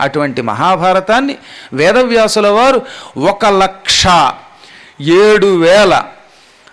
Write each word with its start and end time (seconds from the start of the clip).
అటువంటి 0.00 0.42
మహాభారతాన్ని 0.42 1.36
వేదవ్యాసుల 1.72 2.48
వారు 2.48 2.82
ఒక 3.18 3.46
లక్ష 3.46 4.06
ఏడు 5.00 5.60
వేల 5.60 6.04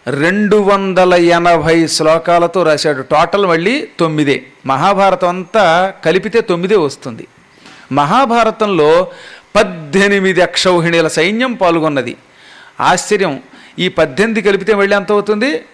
రెండు 0.09 0.55
వందల 0.55 1.13
ఎనభై 1.13 1.87
శ్లోకాలతో 1.87 2.63
రాశాడు. 2.63 3.01
టోటల్ 3.01 3.45
మళ్ళీ 3.45 3.87
తొమ్మిదే. 3.99 4.43
మహాభారతం 4.65 5.29
అంతా 5.29 5.93
కలిపితే 6.05 6.41
తొమ్మిదే 6.41 6.75
వస్తుంది. 6.75 7.27
మహాభారతంలో 7.91 9.07
పద్దెనిమిది 9.55 10.41
అక్షౌహిణీల 10.41 11.07
సైన్యం 11.07 11.53
పాల్గొన్నది. 11.53 12.15
ఆశ్చర్యం. 12.79 13.41
ఈ 13.79 13.87
పద్దెనిమిది 13.87 14.41
కలిపితే 14.41 14.75
మళ్ళీ 14.75 14.95
ఎంత 14.95 15.11
అవుతుంది? 15.11 15.65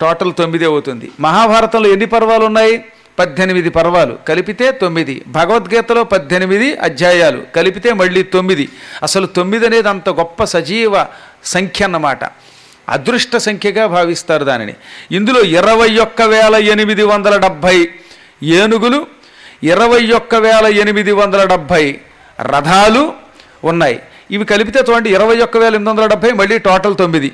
టోటల్ 0.00 0.32
తొమ్మిదే 0.38 0.64
అవుతుంది. 0.64 1.10
మహాభారతంలో 1.20 1.88
ఎన్ని 1.88 2.06
పర్వాలు 2.06 2.44
ఉన్నాయి 2.44 2.84
పద్దెనిమిది 3.18 3.70
పర్వాలు. 3.70 4.18
కలిపితే 4.28 4.72
తొమ్మిది. 4.72 5.22
భగవద్గీతలో 5.26 6.04
పద్దెనిమిది 6.04 6.74
అధ్యాయాలు. 6.74 7.42
కలిపితే 7.56 7.92
మళ్ళీ 7.92 8.22
తొమ్మిది. 8.22 8.68
అసలు 9.02 9.26
తొమ్మిది 9.26 9.66
అనేది 9.66 9.88
అంత 9.88 10.08
గొప్ప 10.08 10.44
సజీవ 10.44 11.06
సంఖ్య 11.44 11.84
అన్నమాట. 11.84 12.24
అదృష్ట 12.88 13.36
సంఖ్యగా 13.36 13.86
భావిస్తారు 13.86 14.44
దానిని. 14.44 14.74
ఇందులో 15.12 15.40
ఇరవై 15.40 15.98
ఒక్క 15.98 16.22
వేల 16.22 16.54
ఎనిమిది 16.54 17.02
వందల 17.02 17.36
డెబ్భై 17.36 17.88
ఏనుగులు 18.42 19.06
ఇరవై 19.62 20.12
ఒక్క 20.12 20.34
వేల 20.34 20.66
ఎనిమిది 20.66 21.12
వందల 21.12 21.44
డెబ్భై 21.44 22.00
రథాలు 22.40 23.12
ఉన్నాయి. 23.64 23.98
ఇవి 24.30 24.44
కలిపితే 24.44 24.80
చూడండి 24.88 25.10
ఇరవై 25.10 25.38
ఒక్క 25.38 25.56
వేల 25.56 25.74
ఎనిమిది 25.74 25.90
వందల 25.90 26.06
డెబ్భై 26.06 26.32
మళ్ళీ 26.32 26.58
టోటల్ 26.58 26.96
తొమ్మిది. 26.96 27.32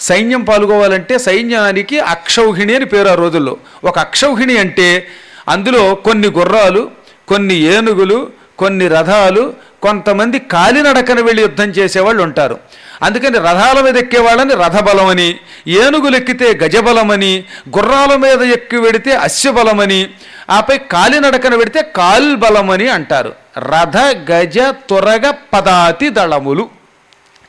సైన్యం 0.00 0.44
పాల్గొవాలంటే 0.44 1.18
సైన్యానికి 1.18 2.00
అక్షౌహిణి 2.00 2.74
అని 2.74 2.84
పేరు 2.84 3.08
ఆ 3.08 3.14
రోజుల్లో. 3.14 3.56
ఒక 3.84 3.98
అక్షౌహిణి 3.98 4.58
అంటే 4.58 5.06
అందులో 5.48 5.94
కొన్ని 5.94 6.28
గుర్రాలు 6.28 6.90
కొన్ని 7.28 7.54
ఏనుగులు 7.54 8.30
కొన్ని 8.58 8.88
రథాలు 8.88 9.54
కొంతమంది 9.82 10.38
కాలినడకన 10.38 11.20
వెళ్ళి 11.20 11.42
యుద్ధం 11.42 11.68
చేసేవాళ్ళు 11.68 12.22
ఉంటారు. 12.22 12.58
అందుకని 13.02 13.38
రథాల 13.38 13.80
మీద 13.80 13.96
ఎక్కేవాళ్ళని 13.96 14.54
రథబలమని 14.54 15.36
ఏనుగులు 15.68 16.16
ఎక్కితే 16.16 16.58
గజబలమని 16.64 17.44
గుర్రాల 17.78 18.16
మీద 18.16 18.42
ఎక్కి 18.42 18.76
వెడితే 18.76 19.14
అశ్వబలమని 19.14 20.10
ఆపై 20.50 20.78
కాలినడకన 20.78 21.54
వెడితే 21.54 21.82
కాల్బలమని 21.82 22.88
అంటారు. 22.88 23.32
రథ 23.58 23.96
గజ 24.30 24.58
త్వరగ 24.58 25.30
పదాతి 25.30 26.08
దళములు. 26.08 26.68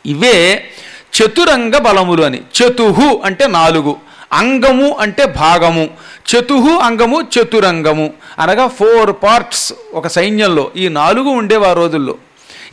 ఇవే 0.06 0.64
చతురంగ 1.22 1.78
బలములు 1.78 2.24
అని. 2.24 2.38
చతుహు 2.38 3.22
అంటే 3.26 3.48
నాలుగు 3.48 3.96
అంగము 4.34 4.98
అంటే 5.00 5.26
భాగము. 5.26 5.90
చతుహు 6.32 6.70
అంగము 6.70 7.22
చతురంగము. 7.22 8.14
అనగా 8.40 8.68
ఫోర్ 8.68 9.16
పార్ట్స్ 9.24 9.74
ఒక 9.94 10.08
సైన్యంలో. 10.08 10.72
ఈ 10.78 10.88
నాలుగు 10.88 11.30
ఉండేవి 11.30 11.66
ఆ 11.66 11.74
రోజుల్లో. 11.74 12.16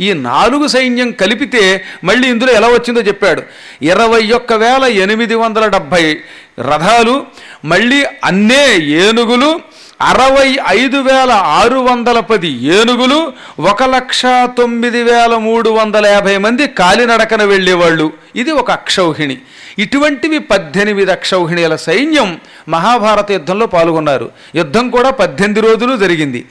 ఈ 0.00 0.12
నాలుగు 0.12 0.67
సైన్యం 0.67 1.11
కలిపితే 1.11 1.84
మళ్ళీ 2.05 2.28
ఇందులో 2.28 2.53
ఎలా 2.53 2.69
వచ్చిందో 2.69 3.00
చెప్పాడు. 3.00 3.42
ఇరవై 3.83 4.31
ఒక్క 4.31 4.53
వేల 4.53 4.84
ఎనిమిది 4.84 5.34
వందల 5.34 5.67
డెబ్భై 5.67 6.20
రథాలు 6.61 7.27
మళ్ళీ 7.65 8.06
అన్నే 8.25 8.77
ఏనుగులు 8.77 9.61
అరవై 10.00 10.59
ఐదు 10.69 10.97
వేల 10.97 11.31
ఆరు 11.31 11.78
వందల 11.78 12.20
పది 12.20 12.48
ఏనుగులు 12.48 13.33
ఒక 13.61 13.83
లక్ష 13.83 14.23
తొమ్మిది 14.45 15.03
వేల 15.03 15.37
మూడు 15.37 15.70
వందల 15.70 16.06
యాభై 16.06 16.39
మంది 16.39 16.67
కాలినడకన 16.67 17.42
వెళ్ళేవాళ్ళు. 17.42 18.12
ఇది 18.37 18.50
ఒక 18.50 18.70
అక్షౌహిణి. 18.70 19.39
ఇటువంటివి 19.78 20.39
పద్దెనిమిది 20.39 21.12
అక్షౌహిణీల 21.12 21.77
సైన్యం 21.77 22.41
మహాభారత 22.69 23.31
యుద్ధంలో 23.31 23.67
పాల్గొన్నారు. 23.67 24.31
యుద్ధం 24.55 24.91
కూడా 24.91 25.11
పద్దెనిమిది 25.11 25.61
రోజులు 25.61 25.97
జరిగింది. 25.97 26.45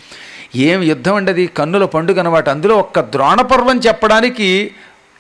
ఏం 0.56 0.84
యుద్ధం 0.84 1.16
అండి 1.16 1.32
అది? 1.32 1.48
కన్నుల 1.48 1.86
పండుగ 1.86 2.20
అనమాట 2.20 2.50
అందులో 2.50 2.76
ఒక్క 2.76 3.00
ద్రోణపర్వం 3.00 3.80
చెప్పడానికి 3.80 4.72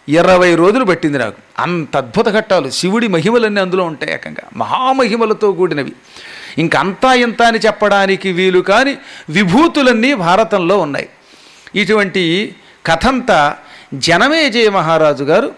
ఇరవై 0.10 0.56
రోజులు 0.56 0.84
పట్టింది 0.84 1.18
నాకు. 1.18 1.36
అంత 1.60 1.98
అద్భుత 1.98 2.30
ఘట్టాలు. 2.30 2.70
శివుడి 2.70 3.08
మహిమలన్నీ 3.08 3.62
అందులో 3.62 3.84
ఉంటాయి 3.84 4.14
ఏకంగా. 4.14 4.44
మహామహిమలతో 4.56 5.52
కూడినవి. 5.52 5.92
ఇంక 6.58 6.77
అంతా 6.77 7.14
ఇంత 7.14 7.41
అని 7.41 7.58
చెప్పడానికి 7.58 8.31
వీలు 8.31 8.59
కాని 8.59 8.97
విభూతులన్నీ 9.30 10.14
భారతంలో 10.14 10.77
ఉన్నాయి. 10.77 11.09
ఇటువంటి 11.75 12.55
కథంతా 12.86 13.58
జనమేజయ 13.93 14.69
మహారాజు 14.69 15.23
గారు 15.23 15.55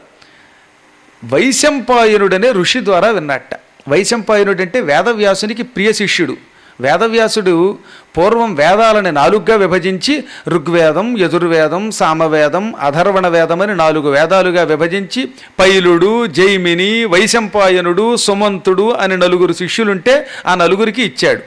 వైశంపాయనుడనే 1.25 2.51
ఋషి 2.51 2.79
ద్వారా 2.85 3.09
విన్నట్ట. 3.09 3.56
వైశంపాయనుడు 3.88 4.61
అంటే 4.61 4.79
వేదవ్యాసునికి 4.79 5.63
ప్రియ 5.63 5.94
శిష్యుడు. 5.94 6.38
వేదవ్యాసుడు 6.81 7.78
పూర్వం 8.18 8.56
వేదాలని 8.56 9.12
నాలుగుగా 9.12 9.56
విభజించి 9.56 10.24
ఋగ్వేదం 10.47 11.18
యజుర్వేదం 11.18 11.91
సామవేదం 11.91 12.75
అధర్వణ 12.80 13.28
వేదం 13.28 13.62
అని 13.62 13.75
నాలుగు 13.75 14.09
వేదాలుగా 14.09 14.63
విభజించి 14.63 15.30
పైలుడు 15.59 16.25
జైమిని 16.25 17.06
వైశంపాయనుడు 17.06 18.16
సుమంతుడు 18.16 18.91
అని 18.91 19.18
నలుగురు 19.18 19.53
శిష్యులుంటే 19.53 20.28
ఆ 20.46 20.56
నలుగురికి 20.56 21.03
ఇచ్చాడు. 21.03 21.41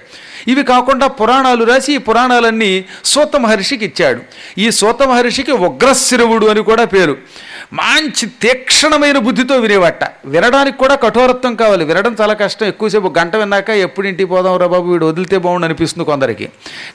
ఇవి 0.51 0.63
కాకుండా 0.63 1.07
పురాణాలు 1.07 1.65
రాసి 1.65 1.95
ఈ 1.95 1.99
పురాణాలన్నీ 1.99 2.85
సూత 3.05 3.37
మహర్షికి 3.37 3.85
ఇచ్చాడు. 3.85 4.21
ఈ 4.59 4.71
సూత 4.71 5.03
మహర్షికి 5.03 5.53
ఉగ్రశిరవుడు 5.53 6.47
అని 6.47 6.63
కూడా 6.63 6.85
పేరు. 6.85 7.17
మంచి 7.73 8.27
తీక్షణమైన 8.27 9.19
బుద్ధితో 9.19 9.57
వినేవట. 9.57 10.05
వినడానికి 10.25 10.79
కూడా 10.79 10.95
కఠోరత్వం 10.95 11.55
కావాలి. 11.55 11.85
వినడం 11.85 12.17
చాలా 12.21 12.35
కష్టం. 12.35 12.67
ఎక్కువసేపు 12.67 13.15
గంట 13.19 13.37
విన్నాక 13.37 13.71
ఎప్పుడు 13.71 14.07
ఇంటికి 14.07 14.29
పోదాం 14.29 14.57
రా 14.57 14.67
బాబు 14.67 14.93
వీడు 14.93 15.07
వదిలితే 15.07 15.39
బాగుండు 15.39 15.65
అనిపిస్తుంది 15.65 16.05
కొందరికి. 16.05 16.49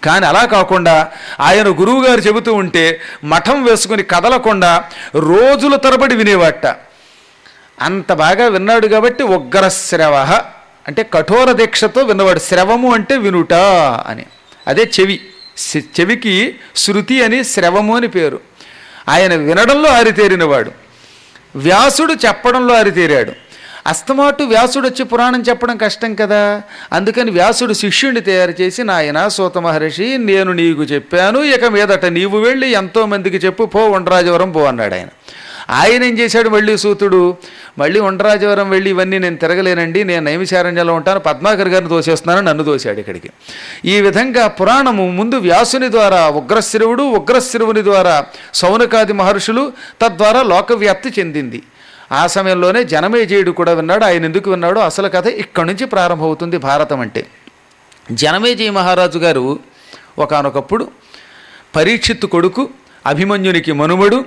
కానీ 0.03 0.25
అలా 0.25 0.45
కాకుండా 0.45 1.11
ఆయన 1.39 1.67
గురువు 1.67 2.05
గారు 2.05 2.21
చెబుతూ 2.21 2.53
ఉంటే 2.53 3.01
మఠం 3.23 3.63
వేసుకుని 3.63 4.03
కదలకుండా 4.03 4.83
రోజుల 5.15 5.75
తరబడి 5.75 6.15
వినేవాట. 6.15 6.65
అంత 7.81 8.13
బాగా 8.13 8.47
విన్నాడు 8.47 8.87
కాబట్టి 8.87 9.23
ఉగ్రశ్రవ 9.23 10.41
అంటే 10.87 11.03
కఠోర 11.03 11.51
దీక్షతో 11.51 12.01
విన్నవాడు 12.01 12.39
శ్రవము 12.39 12.93
అంటే 12.93 13.17
వినుట 13.17 13.53
అని. 14.07 14.25
అదే 14.67 14.91
చెవి. 14.99 15.19
చెవికి 15.77 16.55
శృతి 16.75 17.23
అని 17.23 17.43
శ్రవము 17.43 17.95
అని 17.95 18.07
పేరు. 18.07 18.52
ఆయన 19.09 19.35
వినడంలో 19.35 19.89
ఆరితేరినవాడు 19.89 20.71
వ్యాసుడు 21.55 22.13
చెప్పడంలో 22.13 22.73
ఆరితేరాడు 22.75 23.31
అస్తమాటు 23.87 24.43
వ్యాసుడు 24.43 24.87
వచ్చి 24.87 25.03
పురాణం 25.03 25.41
చెప్పడం 25.41 25.77
కష్టం 25.77 26.15
కదా. 26.15 26.61
అందుకని 26.91 27.31
వ్యాసుడు 27.31 27.73
శిష్యుడిని 27.73 28.21
తయారు 28.21 28.61
చేసి 28.61 28.83
నాయన 28.83 29.27
సూత 29.27 29.57
మహర్షి 29.57 30.17
నేను 30.17 30.53
నీకు 30.53 30.83
చెప్పాను 30.83 31.39
ఇక 31.43 31.65
మీదట 31.65 32.05
నీవు 32.05 32.37
వెళ్ళి 32.37 32.71
ఎంతోమందికి 32.71 33.37
చెప్పు 33.37 33.65
పో 33.65 33.85
ఉండరాజవరం 33.85 34.51
పో 34.51 34.63
అన్నాడు 34.63 34.95
ఆయన 34.95 35.07
ఆయన 35.69 36.03
ఏం 36.03 36.19
చేశాడు 36.19 36.49
మళ్ళీ 36.49 36.77
సూతుడు? 36.77 37.37
మళ్ళీ 37.77 37.99
ఉండరాజవరం 37.99 38.69
వెళ్ళి 38.69 38.89
ఇవన్నీ 38.89 39.19
నేను 39.19 39.37
తిరగలేనండి 39.37 40.03
నేను 40.03 40.25
నైమిశారణ్యంలో 40.25 40.93
ఉంటాను 40.93 41.19
పద్మాకర్ 41.19 41.67
గారిని 41.67 41.89
తోసేస్తున్నాను 41.89 42.45
నన్ను 42.45 42.63
తోశాడు 42.63 42.99
ఇక్కడికి. 42.99 43.29
ఈ 43.85 44.01
విధంగా 44.01 44.47
పురాణము 44.47 45.11
ముందు 45.11 45.35
వ్యాసుని 45.35 45.91
ద్వారా 45.91 46.29
ఉగ్రశిరువుడు 46.29 47.03
ఉగ్రశిరువుని 47.03 47.83
ద్వారా 47.83 48.25
సౌనకాది 48.53 49.13
మహర్షులు 49.13 49.73
తద్వారా 50.01 50.43
లోకవ్యాప్తి 50.43 51.13
చెందింది. 51.19 51.63
ఆ 52.11 52.27
సమయంలోనే 52.27 52.83
జనమేజయుడు 52.83 53.51
కూడా 53.51 53.73
విన్నాడు 53.73 54.05
ఆయన 54.05 54.25
ఎందుకు 54.25 54.51
విన్నాడో 54.51 54.81
అసలు 54.81 55.07
కథ 55.07 55.27
ఇక్కడి 55.27 55.67
నుంచి 55.67 55.85
ప్రారంభమవుతుంది 55.85 56.57
భారతం 56.57 56.99
అంటే. 56.99 57.25
జనమేజయ 58.11 58.69
మహారాజు 58.69 59.19
గారు 59.19 59.59
ఒకానొకప్పుడు 60.19 60.87
పరీక్షిత్తు 61.75 62.27
కొడుకు 62.27 62.69
అభిమన్యునికి 63.07 63.71
మనుమడు 63.71 64.25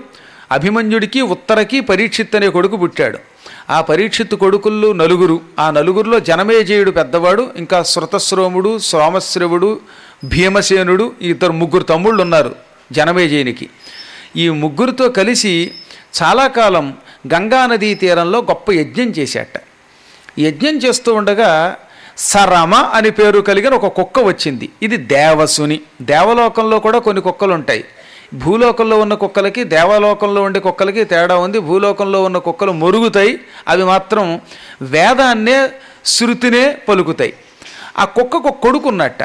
అభిమన్యుడికి 0.53 1.21
ఉత్తరకి 1.21 1.81
పరీక్షిత్ 1.81 2.37
అనే 2.37 2.49
కొడుకు 2.49 2.77
పుట్టాడు. 2.77 3.19
ఆ 3.71 3.81
పరీక్షిత్తు 3.81 4.37
కొడుకుల్లో 4.37 4.93
నలుగురు. 4.93 5.41
ఆ 5.59 5.71
నలుగురిలో 5.71 6.21
జనమేజయుడు 6.21 6.91
పెద్దవాడు 6.91 7.51
ఇంకా 7.57 7.83
శృతశ్రోముడు 7.83 8.79
సోమశ్రవుడు 8.79 9.81
భీమసేనుడు 10.25 11.13
ఇద్దరు 11.23 11.53
ముగ్గురు 11.53 11.83
తమ్ముళ్ళు 11.83 12.23
ఉన్నారు 12.23 12.55
జనమేజయునికి. 12.93 13.71
ఈ 14.37 14.49
ముగ్గురితో 14.49 15.09
కలిసి 15.09 15.73
చాలా 16.23 16.47
కాలం 16.47 16.95
గంగానదీ 17.35 17.95
తీరంలో 17.95 18.39
గొప్ప 18.39 18.73
యజ్ఞం 18.73 19.07
చేశాట. 19.07 19.63
యజ్ఞం 20.39 20.77
చేస్తూ 20.77 21.15
ఉండగా 21.15 21.77
సరమ 22.19 22.75
అని 22.75 23.11
పేరు 23.11 23.41
కలిగిన 23.41 23.75
ఒక 23.75 23.87
కుక్క 23.87 24.19
వచ్చింది. 24.19 24.69
ఇది 24.83 24.97
దేవసుని. 24.97 25.81
దేవలోకంలో 26.03 26.79
కూడా 26.79 26.99
కొన్ని 26.99 27.23
కుక్కలు 27.23 27.53
ఉంటాయి 27.53 27.85
భూలోకంలో 28.35 28.99
ఉన్న 28.99 29.15
కుక్కలకి 29.15 29.65
దేవలోకంలో 29.65 30.43
ఉండే 30.43 30.61
కుక్కలకి 30.61 31.05
తేడా 31.05 31.37
ఉంది. 31.37 31.59
భూలోకంలో 31.59 32.23
ఉన్న 32.23 32.39
కుక్కలు 32.39 32.73
మొరుగుతాయి. 32.73 33.41
అవి 33.69 33.85
మాత్రం 33.85 34.41
వేదాన్నే 34.83 35.69
శృతినే 36.07 36.79
పలుకుతాయి. 36.89 37.35
ఆ 37.99 38.05
కుక్కకు 38.05 38.49
ఒక 38.49 38.55
కొడుకు 38.63 38.89
ఉన్నట్ట. 38.89 39.23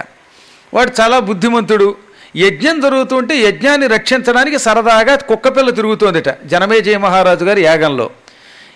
వాడు 0.74 0.92
చాలా 1.02 1.20
బుద్ధిమంతుడు. 1.20 1.96
యజ్ఞం 2.36 2.80
జరుగుతుంటే 2.80 3.38
యజ్ఞాన్ని 3.38 3.88
రక్షించడానికి 3.88 4.60
సరదాగా 4.60 5.16
కుక్కపిల్ల 5.16 5.70
తిరుగుతోందిట. 5.70 6.46
జనమేజయ 6.46 6.98
మహారాజు 6.98 7.46
గారి 7.46 7.62
యాగంలో. 7.62 8.10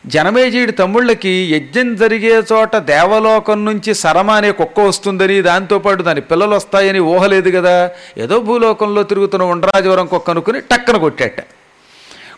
జనమేజీడి 0.05 0.71
తమ్ముళ్ళకి 0.71 1.55
యజ్ఞం 1.55 1.95
జరిగే 1.95 2.43
చోట 2.53 2.77
దేవలోకం 2.77 3.65
నుంచి 3.65 3.93
సరమ 3.93 4.31
అనే 4.31 4.51
కుక్క 4.51 4.79
వస్తుందని 4.79 5.41
దాంతోపాటు 5.41 6.03
దాని 6.03 6.21
పిల్లలు 6.21 6.55
వస్తాయని 6.55 6.99
ఊహలేదు 6.99 7.61
కదా. 7.61 7.89
ఏదో 8.17 8.39
భూలోకంలో 8.39 9.03
తిరుగుతున్న 9.03 9.45
ఉండరాజవరం 9.45 10.07
కుక్క 10.07 10.29
అనుకుని 10.29 10.61
టక్కన 10.61 10.97
కొట్టాట. 10.97 11.41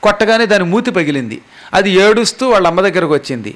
కొట్టగానే 0.03 0.45
దాని 0.45 0.63
మూతి 0.63 0.91
పగిలింది. 0.91 1.41
అది 1.73 1.91
ఏడుస్తూ 1.91 2.49
వాళ్ళ 2.49 2.67
అమ్మ 2.67 2.81
దగ్గరకు 2.81 3.13
వచ్చింది. 3.13 3.55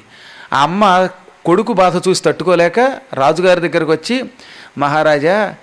ఆ 0.52 0.62
అమ్మ 0.62 1.08
కొడుకు 1.44 1.72
బాధ 1.72 2.08
చూసి 2.08 2.22
తట్టుకోలేక 2.22 2.80
రాజుగారి 3.14 3.68
దగ్గరకు 3.68 3.92
వచ్చి 3.92 4.24
మహారాజా 4.78 5.54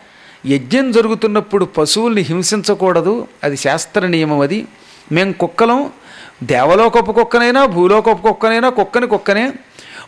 యజ్ఞం 0.46 0.92
జరుగుతున్నప్పుడు 0.92 1.66
పశువుల్ని 1.66 2.22
హింసించకూడదు. 2.22 3.28
అది 3.44 3.58
శాస్త్ర 3.58 4.08
నియమం 4.08 4.40
అది. 4.40 4.68
మేము 5.12 5.34
కుక్కలం 5.34 5.92
దేవలోకపు 6.44 7.12
కుక్కనైనా 7.12 7.66
భూలోకపు 7.66 8.22
కుక్కనైనా 8.22 8.70
కుక్కని 8.70 9.08
కుక్కనే. 9.08 9.54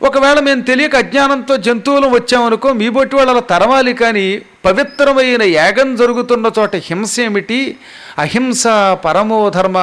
ఒకవేళ 0.02 0.40
మేము 0.40 0.62
తెలియక 0.62 0.96
అజ్ఞానంతో 0.96 1.58
జంతువులు 1.58 2.08
వచ్చామనుకో 2.08 2.74
మీ 2.74 2.90
బొట్టి 2.90 3.16
వాళ్ళు 3.16 3.32
అలా 3.32 3.40
తరవాలి 3.40 3.94
కానీ 3.94 4.42
పవిత్రమైన 4.66 5.44
యాగం 5.44 5.96
జరుగుతున్న 5.96 6.52
చోట 6.60 6.76
హింస 6.76 7.20
ఏమిటి? 7.20 7.78
అహింస 8.20 8.68
పరమో 9.06 9.50
ధర్మ 9.50 9.78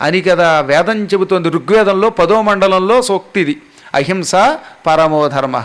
అని 0.00 0.20
కదా 0.20 0.60
వేదం 0.60 1.04
చెబుతోంది 1.04 1.48
ఋగ్వేదంలో 1.48 2.10
పదో 2.10 2.42
మండలంలో 2.42 3.02
సోక్తిది. 3.02 3.62
అహింస 3.94 4.34
పరమో 4.86 5.28
ధర్మ. 5.28 5.62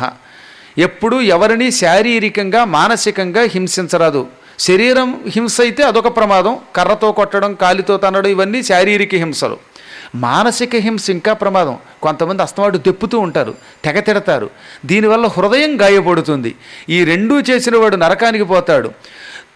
ఎప్పుడు 0.78 1.22
ఎవరిని 1.22 1.72
శారీరకంగా 1.72 2.66
మానసికంగా 2.66 3.42
హింసించరాదు. 3.42 4.28
శరీరం 4.60 5.22
హింస 5.28 5.62
అయితే 5.62 5.84
అదొక 5.84 6.16
ప్రమాదం. 6.16 6.58
కర్రతో 6.76 7.12
కొట్టడం 7.12 7.54
కాలితో 7.54 7.98
తనడం 7.98 8.30
ఇవన్నీ 8.30 8.64
శారీరక 8.64 9.16
హింసలు. 9.16 9.71
మానసిక 10.16 10.76
హింస 10.76 11.10
ఇంకా 11.10 11.34
ప్రమాదం. 11.34 11.78
కొంతమంది 12.04 12.44
అస్తమాటు 12.44 12.78
దెప్పుతూ 12.78 13.20
ఉంటారు 13.20 13.54
తెగ 13.86 14.00
తిడతారు. 14.00 14.50
దీనివల్ల 14.86 15.28
హృదయం 15.28 15.82
గాయపడుతుంది. 15.82 16.56
ఈ 16.90 17.04
రెండూ 17.04 17.40
చేసిన 17.40 17.78
వాడు 17.78 17.96
నరకానికి 17.96 18.44
పోతాడు. 18.44 18.92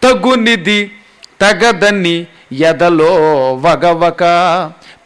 తగ్గునిది 0.02 0.92
తగదన్ని 1.40 2.26
ఎదలో 2.52 3.14
వగవక 3.54 4.22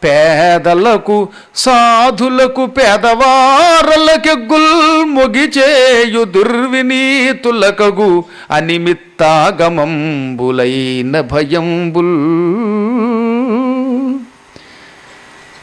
పేదలకు 0.03 1.29
సాధులకు 1.55 2.65
పేదవారలకెగ్గుల్ 2.65 5.05
మొగిచేయు 5.05 6.23
దుర్వినీతులకగు 6.23 8.23
అనిమిత్తాగమంబులైన 8.51 11.21
భయంబుల్. 11.21 12.15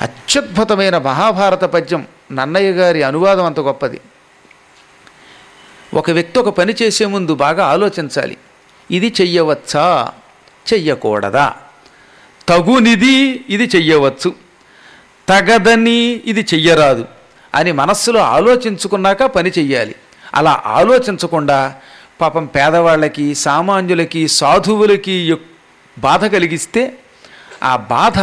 అత్యద్భుతమైన 0.01 0.99
మహాభారత 0.99 1.65
పద్యం 1.65 2.07
నన్నయ్య 2.33 2.71
గారి 2.71 3.03
అనువాదం 3.03 3.45
అంత 3.45 3.61
గొప్పది. 3.61 4.01
ఒక 5.95 6.11
వ్యక్తి 6.11 6.39
ఒక 6.39 6.49
పని 6.49 6.75
చేసే 6.83 7.07
ముందు 7.07 7.35
బాగా 7.35 7.67
ఆలోచించాలి. 7.67 8.37
ఇది 8.91 9.15
చెయ్యవచ్చా? 9.21 10.13
చెయ్యకూడదా? 10.73 11.55
తగునిది 12.49 13.45
ఇది 13.49 13.71
చెయ్యవచ్చు. 13.77 14.35
తగదని 15.29 16.21
ఇది 16.25 16.47
చెయ్యరాదు 16.55 17.07
అని 17.55 17.73
మనస్సులో 17.73 18.21
ఆలోచించుకున్నాక 18.21 19.23
పని 19.23 19.51
చెయ్యాలి. 19.51 19.95
అలా 20.35 20.63
ఆలోచించకుండా 20.67 21.75
పాపం 22.21 22.47
పేదవాళ్ళకి 22.47 23.35
సామాన్యులకి 23.35 24.29
సాధువులకి 24.29 25.37
బాధ 25.99 26.27
కలిగిస్తే 26.27 26.99
ఆ 27.63 27.77
బాధ 27.77 28.19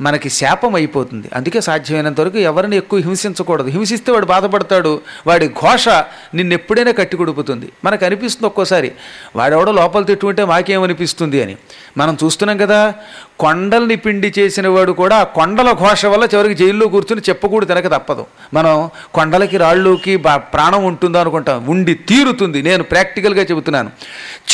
మనకి 0.00 0.30
శాపం 0.30 0.74
అయిపోతుంది. 0.74 1.28
అందుకే 1.34 1.60
సాధ్యమైనంత 1.60 2.20
వరకు 2.20 2.38
ఎవరిని 2.38 2.76
ఎక్కువ 2.76 2.98
హింసించకూడదు. 2.98 3.68
హింసిస్తే 3.68 4.12
వాడు 4.12 4.26
బాధపడతాడు. 4.26 5.00
వాడి 5.26 5.48
ఘోష 5.48 5.88
నిన్నెప్పుడైనా 6.34 6.90
కట్టి 6.90 7.16
కొడుపుతుంది. 7.16 7.72
మనకు 7.84 8.04
అనిపిస్తుంది 8.04 8.46
ఒక్కోసారి 8.46 8.92
వాడెవడో 9.36 9.72
లోపల 9.72 10.02
తిట్టుకుంటే 10.02 10.44
మాకేమనిపిస్తుంది? 10.44 11.42
అని. 11.42 11.56
మనం 11.98 12.16
చూస్తున్నాం 12.24 12.58
కదా 12.58 12.94
కొండల్ని 13.38 13.96
పిండి 13.96 14.32
చేసిన 14.38 14.68
వాడు 14.68 14.92
కూడా 14.92 15.16
ఆ 15.16 15.22
కొండల 15.22 15.72
ఘోష 15.72 16.06
వల్ల 16.06 16.24
చివరికి 16.24 16.54
జైల్లో 16.54 16.88
కూర్చుని 16.88 17.22
చెప్పకూడదు 17.28 17.74
తినక 17.74 17.86
తప్పదు. 17.86 18.26
మనం 18.54 18.90
కొండలకి 19.14 19.56
రాళ్ళుకి 19.56 20.16
బా 20.16 20.36
ప్రాణం 20.36 20.84
ఉంటుందో 20.84 21.18
అనుకుంటాం. 21.18 21.66
ఉండి 21.66 21.94
తీరుతుంది. 21.94 22.62
నేను 22.62 22.82
ప్రాక్టికల్గా 22.82 23.42
చెబుతున్నాను. 23.42 23.90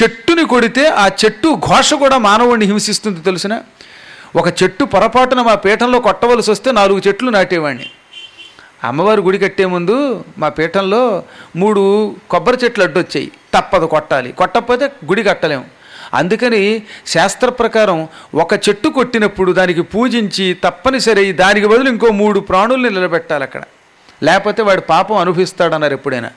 చెట్టుని 0.03 0.45
కొడితే 0.45 0.89
ఆ 0.89 1.09
చెట్టు 1.25 1.55
ఘోష 1.55 1.95
కూడా 1.95 2.19
మానవుడిని 2.19 2.67
హింసిస్తుంది 2.67 3.21
తెలిసిన? 3.21 3.59
ఒక 4.37 4.63
చెట్టు 4.63 4.85
పొరపాటున 4.85 5.43
మా 5.43 5.55
పీఠంలో 5.55 6.01
కొట్టవలసి 6.01 6.51
వస్తే 6.51 6.73
నాలుగు 6.73 7.01
చెట్లు 7.09 7.31
నాటేవాడిని 7.31 7.87
అమ్మవారి 8.85 9.21
గుడి 9.21 9.39
కట్టే 9.39 9.67
ముందు 9.67 10.25
మా 10.39 10.49
పీఠంలో 10.49 11.23
మూడు 11.57 11.83
కొబ్బరి 12.31 12.57
చెట్లు 12.65 12.85
అడ్డొచ్చాయి. 12.85 13.31
తప్పదు 13.55 13.87
కొట్టాలి. 13.87 14.33
కొట్టకపోతే 14.33 14.87
గుడి 14.87 15.23
కట్టలేము. 15.23 15.65
అందుకని 16.15 16.83
శాస్త్ర 17.07 17.49
ప్రకారం 17.49 18.09
ఒక 18.35 18.55
చెట్టు 18.55 18.89
కొట్టినప్పుడు 18.89 19.53
దానికి 19.53 19.83
పూజించి 19.83 20.57
తప్పనిసరి 20.65 21.33
దానికి 21.33 21.67
బదులు 21.67 21.89
ఇంకో 21.89 22.07
మూడు 22.07 22.41
ప్రాణుల్ని 22.41 22.91
నిలబెట్టాలి 22.91 23.45
అక్కడ 23.45 23.63
లేకపోతే 24.23 24.63
వాడు 24.63 24.81
పాపం 24.81 25.17
అనుభవిస్తాడన్నారు 25.17 25.93
ఎప్పుడైనా. 25.93 26.31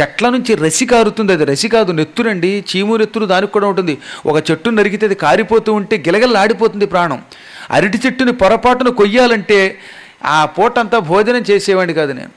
చెట్ల 0.00 0.28
నుంచి 0.28 0.54
రసి 0.54 0.86
కారుతుంది 0.86 1.32
అది. 1.32 1.44
రసి 1.44 1.68
కాదు 1.68 1.92
నెత్తురండి. 1.92 2.64
చీము 2.70 2.96
నెత్తురు 2.96 3.26
దానికి 3.26 3.52
కూడా 3.52 3.66
ఉంటుంది. 3.66 3.98
ఒక 4.26 4.50
చెట్టు 4.50 4.70
నరికితే 4.70 5.06
అది 5.06 5.14
కారిపోతూ 5.14 5.72
ఉంటే 5.72 5.96
గిలగల్లాడిపోతుంది 5.96 6.86
ప్రాణం. 6.86 7.22
అరటి 7.70 7.98
చెట్టుని 8.06 8.32
పొరపాటున 8.32 8.88
కొయ్యాలంటే 8.88 9.78
ఆ 10.24 10.44
పూటంతా 10.44 10.98
భోజనం 10.98 11.44
చేసేవాడిని 11.50 11.94
కాదు 11.94 12.12
నేను. 12.12 12.30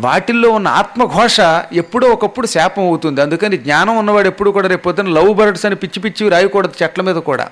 వాటిల్లో 0.00 0.50
ఉన్న 0.50 0.68
ఆత్మఘోష 0.68 1.36
ఎప్పుడో 1.72 2.08
ఒకప్పుడు 2.08 2.46
శాపం 2.46 2.82
అవుతుంది. 2.84 3.22
అందుకని 3.22 3.56
జ్ఞానం 3.56 3.96
ఉన్నవాడు 3.96 4.26
ఎప్పుడు 4.26 4.50
కూడా 4.50 4.68
రేపు 4.68 4.82
పొద్దున్న 4.82 5.10
లవ్ 5.10 5.34
బర్డ్స్ 5.34 5.66
అని 5.66 5.74
పిచ్చి 5.74 6.00
పిచ్చి 6.00 6.28
రాయకూడదు 6.28 6.72
చెట్ల 6.82 7.02
మీద 7.02 7.16
కూడా. 7.16 7.48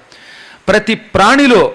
ప్రతి 0.68 0.94
ప్రాణిలో 0.94 1.72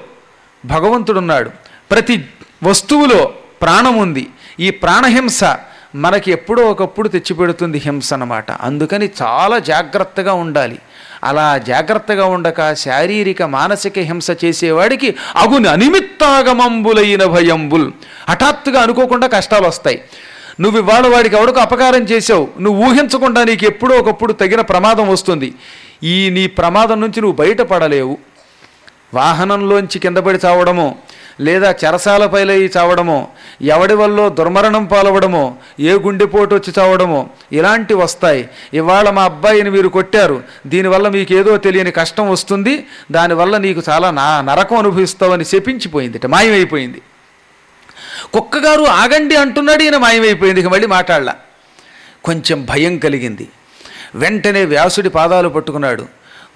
భగవంతుడున్నాడు. 0.66 1.50
ప్రతి 1.92 2.26
వస్తువులో 2.64 3.34
ప్రాణం 3.62 3.98
ఉంది. 3.98 4.28
ఈ 4.60 4.70
ప్రాణహింస 4.70 5.44
మనకి 6.04 6.30
ఎప్పుడో 6.32 6.64
ఒకప్పుడు 6.72 7.08
తెచ్చిపెడుతుంది 7.08 7.78
హింస 7.78 8.10
అన్నమాట. 8.14 8.52
అందుకని 8.52 9.10
చాలా 9.22 9.58
జాగ్రత్తగా 9.70 10.34
ఉండాలి. 10.34 10.78
అలా 11.24 11.58
జాగ్రత్తగా 11.58 12.26
ఉండక 12.26 12.74
శారీరక 12.76 13.44
మానసిక 13.44 14.00
హింస 14.10 14.28
చేసేవాడికి 14.44 15.10
అగుని 15.36 15.70
అనిమిత్తాగమంబులైన 15.70 17.24
భయంబుల్. 17.26 17.88
హఠాత్తుగా 18.30 18.82
అనుకోకుండా 18.82 19.28
కష్టాలు 19.28 19.68
వస్తాయి 19.68 20.00
నువ్వు 20.60 20.80
ఇవాళ 20.80 21.08
వాడికి 21.08 21.36
ఎవడకు 21.36 21.60
అపకారం 21.60 22.04
చేసావు 22.04 22.48
నువ్వు 22.60 22.80
ఊహించకుండా 22.86 23.44
నీకు 23.44 23.66
ఎప్పుడో 23.66 23.96
ఒకప్పుడు 23.98 24.34
తగిన 24.34 24.62
ప్రమాదం 24.62 25.10
వస్తుంది. 25.10 25.54
ఈ 26.04 26.30
నీ 26.30 26.48
ప్రమాదం 26.48 27.02
నుంచి 27.02 27.22
నువ్వు 27.22 27.38
బయటపడలేవు. 27.46 28.18
వాహనంలోంచి 29.14 30.00
కింద 30.00 30.18
పడి 30.18 30.40
చావడమో 30.46 30.96
లేదా 31.42 31.76
చెరసాలపైలై 31.86 32.72
చావడమో 32.78 33.28
ఎవడి 33.62 33.94
వల్ల 33.94 34.28
దుర్మరణం 34.28 34.86
పాలవడమో 34.86 35.56
ఏ 35.80 35.92
గుండెపోటు 35.92 36.56
వచ్చి 36.56 36.74
చావడమో 36.80 37.30
ఇలాంటివి 37.52 38.02
వస్తాయి. 38.02 38.50
ఇవాళ 38.74 39.10
మా 39.10 39.24
అబ్బాయిని 39.24 39.70
మీరు 39.70 39.88
కొట్టారు. 39.88 40.44
దీనివల్ల 40.68 41.08
మీకు 41.08 41.34
ఏదో 41.34 41.58
తెలియని 41.58 41.92
కష్టం 41.92 42.30
వస్తుంది. 42.30 42.88
దానివల్ల 43.12 43.58
నీకు 43.58 43.82
చాలా 43.90 44.12
నా 44.12 44.42
నరకం 44.42 44.78
అనుభవిస్తావని 44.78 45.46
శపించిపోయింది 45.46 46.28
మాయమైపోయింది. 46.28 47.02
కుక్కగారు 48.34 48.84
ఆగండి 48.84 49.36
అంటున్నాడు 49.36 49.84
ఈయన 49.84 49.98
మాయమైపోయింది. 49.98 50.62
ఇక 50.62 50.68
మళ్ళీ 50.68 50.88
మాట్లాడలా. 50.88 51.36
కొంచెం 52.24 52.66
భయం 52.66 52.98
కలిగింది. 52.98 53.48
వెంటనే 54.16 54.66
వ్యాసుడి 54.66 55.10
పాదాలు 55.10 55.50
పట్టుకున్నాడు. 55.50 56.06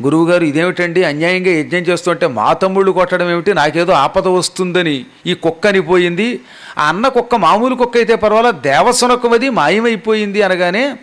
గురువుగారు 0.04 0.44
ఇదేమిటండి? 0.44 1.04
అన్యాయంగా 1.04 1.52
యజ్ఞం 1.60 1.80
చేస్తుంటే 1.80 2.28
మా 2.28 2.54
తమ్ముళ్ళు 2.54 2.92
కొట్టడం 2.92 3.32
ఏమిటి? 3.32 3.54
నాకేదో 3.54 3.94
ఆపద 3.94 4.28
వస్తుందని 4.28 5.06
ఈ 5.26 5.34
కుక్క 5.34 5.68
అనిపోయింది 5.68 6.40
ఆ 6.78 6.88
అన్న 6.90 7.08
కుక్క 7.08 7.36
మామూలు 7.36 7.76
కుక్క 7.76 7.98
అయితే 7.98 8.16
పర్వాలా 8.16 8.52
దేవసునకమది 8.52 9.50
మాయమైపోయింది 9.50 10.42
అనగానే 10.42 10.96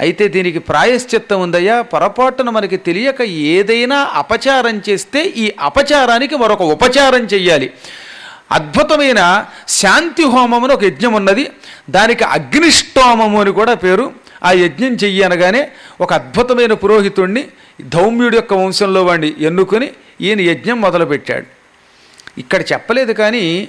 అయితే 0.00 0.28
దీనికి 0.28 0.58
ప్రాయశ్చిత్తం 0.58 1.40
ఉందయ్యా. 1.40 1.80
పొరపాటున 1.80 2.50
మనకి 2.50 2.76
తెలియక 2.76 3.22
ఏదైనా 3.22 3.98
అపచారం 4.14 4.82
చేస్తే 4.88 5.24
ఈ 5.24 5.52
అపచారానికి 5.60 6.36
మరొక 6.36 6.62
ఉపచారం 6.62 7.24
చెయ్యాలి. 7.24 7.70
అద్భుతమైన 8.52 9.46
శాంతి 9.68 10.24
హోమమును 10.24 10.64
అని 10.64 10.72
ఒక 10.74 10.84
యజ్ఞం 10.84 11.12
ఉన్నది. 11.12 11.50
దానికి 11.90 12.24
అగ్నిష్టోమము 12.24 13.40
అని 13.40 13.50
కూడా 13.50 13.74
పేరు. 13.74 14.23
ఆ 14.44 14.52
యజ్ఞం 14.52 14.94
చెయ్యి 14.94 15.22
అనగానే 15.22 15.70
ఒక 16.00 16.12
అద్భుతమైన 16.12 16.72
పురోహితుణ్ణి 16.72 17.44
ధౌమ్యుడి 17.88 18.36
యొక్క 18.36 18.54
వంశంలో 18.54 19.04
వాడిని 19.04 19.34
ఎన్నుకొని 19.40 19.90
ఈయన 20.20 20.40
యజ్ఞం 20.40 20.80
మొదలుపెట్టాడు. 20.80 21.46
ఇక్కడ 22.40 22.60
చెప్పలేదు 22.60 23.12
కానీ 23.12 23.68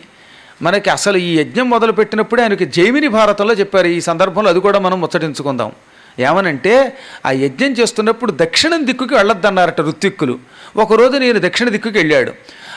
మనకి 0.62 0.89
అసలు 0.89 1.17
ఈ 1.17 1.38
యజ్ఞం 1.38 1.70
మొదలుపెట్టినప్పుడే 1.70 2.41
ఆయనకి 2.41 2.65
జైమిని 2.65 3.08
భారతంలో 3.08 3.53
చెప్పారు. 3.53 3.88
ఈ 3.88 4.01
సందర్భంలో 4.01 4.50
అది 4.50 4.60
కూడా 4.60 4.79
మనం 4.79 5.01
ముచ్చటించుకుందాం. 5.01 5.72
ఏమనంటే 6.20 6.98
ఆ 7.25 7.32
యజ్ఞం 7.32 7.72
చేస్తున్నప్పుడు 7.72 8.32
దక్షిణం 8.32 8.86
దిక్కుకి 8.86 9.15
వెళ్ళొద్దన్నారట 9.15 9.82
ఋత్విక్కులు. 9.82 10.39
ఒకరోజు 10.77 11.17
నేను 11.17 11.39
దక్షిణ 11.39 11.70
దిక్కుకి 11.70 11.98
వెళ్ళాడు. 11.98 12.32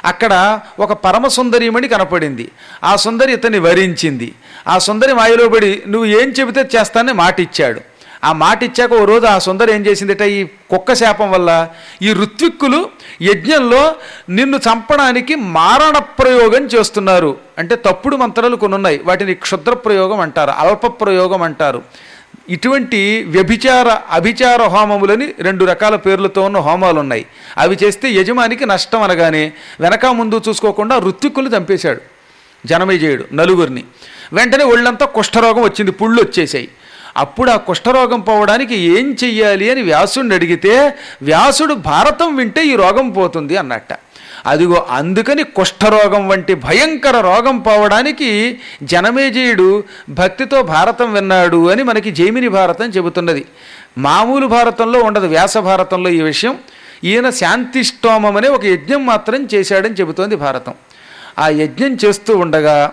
అక్కడ 0.05 0.61
ఒక 0.79 0.93
పరమ 0.93 1.29
సుందరీమణి 1.29 1.89
కనపడింది. 1.89 2.51
ఆ 2.85 2.97
సుందరి 2.97 3.33
ఇతన్ని 3.33 3.59
వరించింది. 3.59 4.35
ఆ 4.69 4.79
సుందరి 4.79 5.13
మాయలోబడి 5.13 5.83
నువ్వు 5.89 6.07
ఏం 6.07 6.29
చెబితే 6.29 6.69
చేస్తానని 6.77 7.13
మాట 7.13 7.41
ఇచ్చాడు 7.41 7.81
ఆ 8.25 8.33
మాట 8.33 8.63
ఇచ్చాక 8.65 8.93
ఓ 8.93 9.05
రోజు 9.05 9.27
ఆ 9.27 9.39
సుందరం 9.39 9.75
ఏం 9.75 9.87
చేసిందట 9.87 10.23
ఈ 10.23 10.45
కుక్క 10.45 10.95
శాపం 10.95 11.31
వల్ల 11.31 11.69
ఈ 12.03 12.13
ఋత్విక్కులు 12.13 12.91
యజ్ఞంలో 13.23 13.95
నిన్ను 14.31 14.57
చంపడానికి 14.57 15.35
మారణ 15.35 15.99
ప్రయోగం 15.99 16.65
చేస్తున్నారు. 16.65 17.37
అంటే 17.59 17.77
తప్పుడు 17.77 18.17
మంత్రాలు 18.17 18.57
కొన్ని 18.57 18.75
ఉన్నాయి 18.75 19.01
వాటిని 19.05 19.35
క్షుద్ర 19.35 19.75
ప్రయోగం 19.75 20.21
అంటారు 20.21 20.51
అల్ప 20.51 20.87
ప్రయోగం 20.87 21.43
అంటారు. 21.43 21.83
ఇటువంటి 22.51 23.23
వ్యభిచార 23.23 23.89
అభిచార 24.11 24.63
హోమములని 24.63 25.35
రెండు 25.41 25.65
రకాల 25.65 25.97
పేర్లతో 25.97 26.43
ఉన్న 26.43 26.59
హోమాలు 26.59 27.01
ఉన్నాయి. 27.01 27.27
అవి 27.59 27.79
చేస్తే 27.85 28.11
యజమానికి 28.11 28.67
నష్టం 28.67 29.03
అనగానే 29.03 29.53
వెనక 29.81 30.07
ముందు 30.07 30.43
చూసుకోకుండా 30.49 30.99
ఋత్విక్కులు 30.99 31.49
చంపేశాడు 31.49 32.01
జనమేజయుడు 32.67 33.25
నలుగురిని. 33.33 33.85
వెంటనే 34.33 34.65
ఒళ్ళంతా 34.65 35.07
కుష్ఠరోగం 35.07 35.63
వచ్చింది 35.63 35.91
పుళ్ళు 35.91 36.23
వచ్చేసాయి 36.23 36.69
అప్పుడు 37.19 37.51
ఆ 37.51 37.57
కుష్ఠరోగం 37.57 38.21
పోవడానికి 38.21 38.77
ఏం 38.77 39.17
చెయ్యాలి 39.25 39.71
అని 39.71 39.83
వ్యాసుడిని 39.83 40.35
అడిగితే 40.35 40.95
వ్యాసుడు 41.23 41.75
భారతం 41.75 42.37
వింటే 42.37 42.67
ఈ 42.67 42.77
రోగం 42.77 43.11
పోతుంది 43.11 43.57
అన్నట్ట. 43.57 43.89
అదిగో 44.47 44.87
అందుకని 44.91 45.43
కుష్ఠరోగం 45.43 46.29
వంటి 46.29 46.55
భయంకర 46.55 47.21
రోగం 47.21 47.59
పోవడానికి 47.59 48.61
జనమేజయుడు 48.83 49.85
భక్తితో 50.09 50.63
భారతం 50.63 51.13
విన్నాడు 51.13 51.71
అని 51.71 51.83
మనకి 51.83 52.11
జైమిని 52.11 52.49
భారతం 52.49 52.85
చెబుతున్నది. 52.85 53.45
మామూలు 53.99 54.47
భారతంలో 54.47 55.01
ఉండదు 55.01 55.27
వ్యాస 55.27 55.59
భారతంలో 55.59 56.11
ఈ 56.11 56.21
విషయం. 56.21 56.59
ఈయన 57.05 57.31
శాంతిష్టోమం 57.31 58.37
అనే 58.37 58.49
ఒక 58.49 58.65
యజ్ఞం 58.65 59.07
మాత్రం 59.07 59.49
చేశాడని 59.55 59.95
చెబుతోంది 59.95 60.37
భారతం. 60.37 60.75
ఆ 61.39 61.49
యజ్ఞం 61.49 61.99
చేస్తూ 62.05 62.37
ఉండగా 62.37 62.93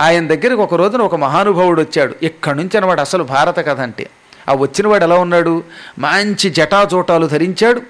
ఆయన 0.00 0.26
దగ్గరికి 0.26 0.62
ఒక 0.62 0.74
రోజున 0.74 1.00
ఒక 1.00 1.14
మహానుభావుడు 1.14 1.80
వచ్చాడు. 1.80 2.14
ఇక్కడి 2.22 2.56
నుంచి 2.58 2.76
అనమాట 2.76 3.00
అసలు 3.00 3.22
భారత 3.22 3.58
కథ 3.58 3.80
అంటే. 3.80 4.10
ఆ 4.48 4.54
వచ్చినవాడు 4.54 5.04
ఎలా 5.04 5.14
ఉన్నాడు? 5.14 5.62
మంచి 5.98 6.50
జటాజోటాలు 6.50 7.26
ధరించాడు. 7.26 7.82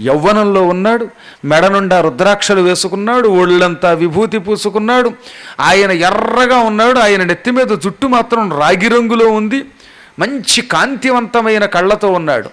యవ్వనంలో 0.00 0.62
ఉన్నాడు. 0.62 1.08
మెడ 1.44 1.66
నుండా 1.66 2.00
రుద్రాక్షలు 2.00 2.60
వేసుకున్నాడు. 2.60 3.28
ఒళ్ళంతా 3.28 3.92
విభూతి 3.92 4.38
పూసుకున్నాడు. 4.38 5.12
ఆయన 5.60 5.90
ఎర్రగా 5.90 6.56
ఉన్నాడు. 6.56 6.98
ఆయన 6.98 7.24
నెత్తి 7.24 7.50
మీద 7.50 7.66
జుట్టు 7.66 8.06
మాత్రం 8.06 8.60
రాగి 8.60 8.88
రంగులో 8.88 9.28
ఉంది. 9.28 9.64
మంచి 10.18 10.62
కాంతివంతమైన 10.62 11.64
కళ్ళతో 11.64 12.12
ఉన్నాడు. 12.12 12.50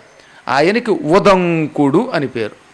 ఆయనకి 0.48 0.91
ఉదంకుడు 0.91 2.12
అని 2.13 2.27
పేరు. 2.27 2.65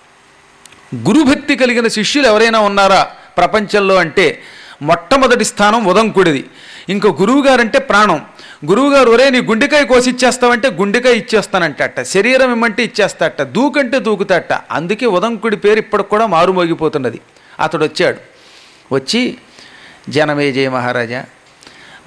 గురుభక్తి 0.96 1.56
కలిగిన 1.56 1.88
శిష్యులు 1.88 2.28
ఎవరైనా 2.28 2.60
ఉన్నారా? 2.60 3.08
ప్రపంచంలో 3.38 3.96
అంటే 3.96 4.42
మొట్టమొదటి 4.82 5.46
స్థానం 5.46 5.86
ఉదంకుడిది. 5.86 6.46
ఇంకా 6.90 7.10
గురువుగారంటే 7.10 7.80
ప్రాణం. 7.80 8.22
గురువుగారు 8.66 9.10
ఒరే 9.10 9.30
నీ 9.30 9.42
గుండెకాయ 9.42 9.86
కోసి 9.86 10.10
ఇచ్చేస్తావంటే 10.10 10.70
గుండెకాయ 10.70 11.14
ఇచ్చేస్తానంటట. 11.14 12.02
శరీరం 12.02 12.52
ఇమ్మంటే 12.52 12.84
ఇచ్చేస్తాట. 12.84 13.42
దూకంటే 13.42 14.00
దూకుతాట. 14.00 14.54
అందుకే 14.54 15.06
ఉదంకుడి 15.06 15.58
పేరు 15.58 15.80
ఇప్పటికి 15.80 16.10
కూడా 16.10 16.26
మారుమోగిపోతున్నది. 16.26 17.22
అతడు 17.60 17.84
వచ్చాడు 17.84 18.18
వచ్చి 18.96 19.38
జనమేజయ 20.10 20.70
మహారాజా 20.70 21.26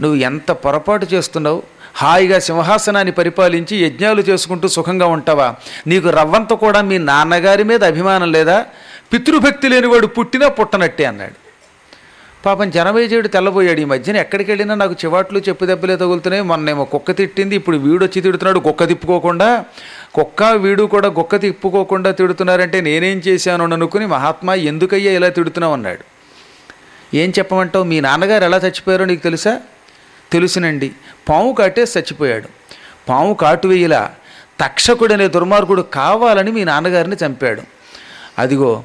నువ్వు 0.01 0.19
ఎంత 0.19 0.51
పొరపాటు 0.51 1.07
చేస్తున్నావు? 1.15 1.63
హాయిగా 1.97 2.39
సింహాసనాన్ని 2.39 3.13
పరిపాలించి 3.13 3.85
యజ్ఞాలు 3.85 4.21
చేసుకుంటూ 4.21 4.69
సుఖంగా 4.69 5.07
ఉంటావా? 5.07 5.55
నీకు 5.87 6.09
రవ్వంత 6.09 6.49
కూడా 6.49 6.81
మీ 6.83 6.99
నాన్నగారి 6.99 7.65
మీద 7.65 7.85
అభిమానం 7.85 8.33
లేదా? 8.33 8.67
పితృభక్తి 9.13 9.69
లేనివాడు 9.69 10.07
పుట్టినా 10.07 10.49
పుట్టనట్టే 10.49 11.05
అన్నాడు. 11.05 11.44
పాపం 12.45 12.71
జనమేజయుడు 12.71 13.29
తెల్లబోయాడు 13.29 13.81
ఈ 13.81 13.85
మధ్యన. 13.85 14.17
ఎక్కడికి 14.17 14.51
వెళ్ళినా 14.51 14.75
నాకు 14.75 14.93
చివాట్లు 14.93 15.39
చెప్పు 15.39 15.67
దెబ్బలే 15.67 15.97
తగులుతున్నాయి. 15.97 16.43
మొన్నేమో 16.43 16.85
కుక్క 16.85 17.11
తిట్టింది. 17.11 17.57
ఇప్పుడు 17.57 17.77
వీడు 17.77 18.05
వచ్చి 18.05 18.21
తిడుతున్నాడు 18.21 18.59
కుక్క 18.59 18.89
తిప్పుకోకుండా. 18.89 19.65
కుక్క 20.15 20.43
వీడు 20.43 20.83
కూడా 20.83 21.09
కుక్క 21.09 21.37
తిప్పుకోకుండా 21.37 22.11
తిడుతున్నారంటే 22.11 22.81
నేనేం 22.81 23.19
చేశాను 23.19 23.65
అని 23.65 23.75
అనుకుని 23.75 24.07
మహాత్మా 24.07 24.55
ఎందుకయ్యా 24.55 25.13
ఇలా 25.13 25.29
తిడుతున్నావు? 25.29 25.73
అన్నాడు. 25.73 26.01
ఏం 27.17 27.31
చెప్పమంటావు? 27.31 27.85
మీ 27.85 28.01
నాన్నగారు 28.01 28.45
ఎలా 28.45 28.57
చచ్చిపోయారో 28.57 29.05
నీకు 29.05 29.23
తెలుసా? 29.23 29.61
తెలుసునండి. 30.33 30.91
పాము 31.29 31.53
కాటే 31.53 31.83
చచ్చిపోయాడు. 31.83 32.49
పాము 33.09 33.35
కాటు 33.35 33.69
వేయలా. 33.69 34.11
తక్షకుడనే 34.61 35.29
దుర్మార్గుడు 35.29 35.83
కావాలని 35.83 36.53
మీ 36.53 36.65
నాన్నగారిని 36.65 37.17
చంపాడు. 37.27 37.63
అదిగో 38.39 38.85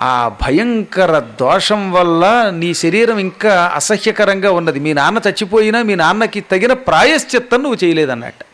ఆ 0.00 0.30
భయంకర 0.42 1.18
దోషం 1.18 1.92
వల్ల 1.92 2.50
నీ 2.54 2.74
శరీరం 2.74 3.18
ఇంకా 3.18 3.72
అసహ్యకరంగా 3.74 4.52
ఉన్నది. 4.52 4.80
మీ 4.80 4.92
నాన్న 4.92 5.20
చచ్చిపోయినా 5.28 5.82
మీ 5.82 5.94
నాన్నకి 5.94 6.40
తగిన 6.40 6.72
ప్రాయశ్చిత్తం 6.72 7.62
నువ్వు 7.62 7.84
చేయలేదన్నట్టు 7.84 8.44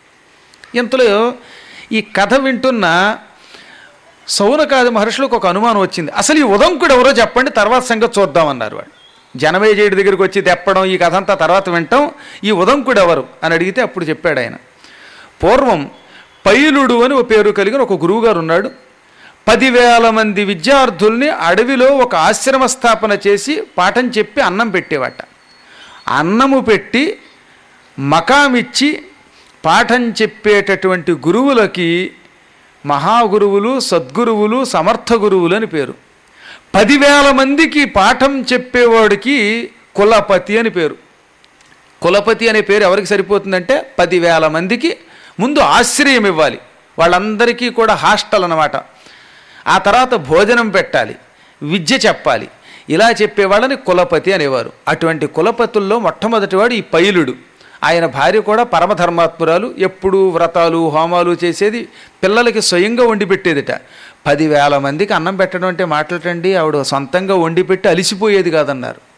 ఇంతలో 0.78 1.34
ఈ 1.92 2.00
కథ 2.00 2.34
వింటున్న 2.34 3.16
సౌనకాది 4.28 4.90
మహర్షులకు 4.90 5.36
ఒక 5.36 5.46
అనుమానం 5.46 5.80
వచ్చింది. 5.80 6.12
అసలు 6.12 6.38
ఈ 6.38 6.42
ఉదంకుడు 6.42 6.92
ఎవరో 6.92 7.10
చెప్పండి 7.10 7.50
తర్వాత 7.50 7.82
సంగతి 7.82 8.20
చూద్దామన్నారు 8.20 8.76
వాడు. 8.76 8.92
జనమేజయుడి 9.38 9.96
దగ్గరికి 9.96 10.22
వచ్చి 10.22 10.42
తెప్పడం 10.42 10.84
ఈ 10.84 10.98
కథ 10.98 11.14
అంతా 11.14 11.34
తర్వాత 11.34 11.68
వింటాం. 11.68 12.10
ఈ 12.44 12.50
ఉదంకుడు 12.50 13.00
ఎవరు 13.00 13.26
అని 13.42 13.54
అడిగితే 13.54 13.82
అప్పుడు 13.82 14.04
చెప్పాడు 14.04 14.40
ఆయన. 14.40 14.54
పూర్వం 15.42 15.90
పైలుడు 16.46 17.04
అని 17.04 17.14
ఒక 17.14 17.30
పేరు 17.30 17.50
కలిగిన 17.50 17.80
ఒక 17.80 17.92
గురువుగారు 17.92 18.38
ఉన్నాడు. 18.38 18.86
పదివేల 19.48 20.10
మంది 20.10 20.44
విద్యార్థుల్ని 20.44 21.28
అడవిలో 21.28 21.86
ఒక 21.86 22.14
ఆశ్రమ 22.14 22.66
స్థాపన 22.66 23.18
చేసి 23.26 23.62
పాఠం 23.78 24.08
చెప్పి 24.08 24.40
అన్నం 24.40 24.70
పెట్టేవాట. 24.70 25.14
అన్నము 26.08 26.60
పెట్టి 26.60 27.18
మకామిచ్చి 27.98 29.02
పాఠం 29.64 30.10
చెప్పేటటువంటి 30.10 31.12
గురువులకి 31.12 32.12
మహాగురువులు 32.86 33.80
సద్గురువులు 33.80 34.64
సమర్థ 34.64 35.12
గురువులు 35.12 35.56
అని 35.56 35.66
పేరు. 35.66 35.94
పదివేల 36.74 37.30
మందికి 37.30 37.84
పాఠం 37.84 38.42
చెప్పేవాడికి 38.52 39.70
కులపతి 39.96 40.58
అని 40.58 40.70
పేరు. 40.70 40.96
కులపతి 42.02 42.48
అనే 42.48 42.60
పేరు 42.60 42.82
ఎవరికి 42.82 43.06
సరిపోతుందంటే 43.06 43.94
పదివేల 43.98 44.46
మందికి 44.46 44.96
ముందు 45.40 45.58
ఆశ్రయం 45.58 46.26
ఇవ్వాలి. 46.26 46.58
వాళ్ళందరికీ 46.98 47.70
కూడా 47.70 47.94
హాస్టల్ 47.94 48.44
అన్నమాట. 48.44 48.76
ఆ 49.66 49.78
తర్వాత 49.78 50.14
భోజనం 50.14 50.68
పెట్టాలి 50.68 51.16
విద్య 51.62 51.99
చెప్పాలి. 52.06 52.49
ఇలా 52.90 53.11
చెప్పేవాళ్ళని 53.11 53.76
కులపతి 53.76 54.32
అనేవారు. 54.32 54.73
అటువంటి 54.88 55.26
కులపతుల్లో 55.26 55.99
మొట్టమొదటివాడు 55.99 56.75
ఈ 56.75 56.80
పైలుడు. 56.80 57.35
ఆయన 57.85 58.06
భార్య 58.06 58.40
కూడా 58.40 58.62
పరమధర్మాత్మురాలు. 58.62 59.75
ఎప్పుడూ 59.78 60.28
వ్రతాలు 60.28 60.90
హోమాలు 60.90 61.37
చేసేది 61.44 61.88
పిల్లలకి 62.23 62.62
స్వయంగా 62.62 63.04
వండి 63.06 63.25
పెట్టేదిట. 63.25 63.73
పదివేల 64.26 64.78
మందికి 64.78 65.14
అన్నం 65.14 65.37
పెట్టడం 65.37 65.68
అంటే 65.68 65.85
మాట్లాడండి 65.85 66.54
ఆవిడ 66.54 66.82
సొంతంగా 66.82 67.35
వండి 67.35 67.62
పెట్టి 67.62 67.88
అలిసిపోయేది 67.88 68.50
కాదన్నారు. 68.50 69.15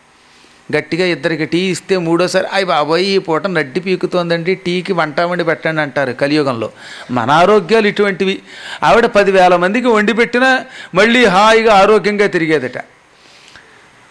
గట్టిగా 0.76 1.06
ఇద్దరికి 1.06 1.44
టీ 1.44 1.58
ఇస్తే 1.58 1.96
మూడోసారి 1.96 2.46
అయ్యి 2.52 2.66
బాబోయ్ 2.66 3.02
ఈ 3.02 3.18
పూట 3.18 3.46
నడ్డి 3.46 3.80
పీకుతోందండి 3.80 4.54
టీకి 4.54 4.92
వంట 4.92 5.20
వండి 5.20 5.44
పెట్టండి 5.44 5.80
అంటారు 5.80 6.12
కలియుగంలో. 6.12 6.70
మన 7.10 7.30
ఆరోగ్యాలు 7.30 7.86
ఇటువంటివి. 7.86 8.38
ఆవిడ 8.82 9.06
పదివేల 9.06 9.56
మందికి 9.56 9.88
వండి 9.88 10.12
పెట్టినా 10.12 10.64
మళ్ళీ 10.94 11.24
హాయిగా 11.24 11.74
ఆరోగ్యంగా 11.74 12.26
తిరిగేదట. 12.26 12.78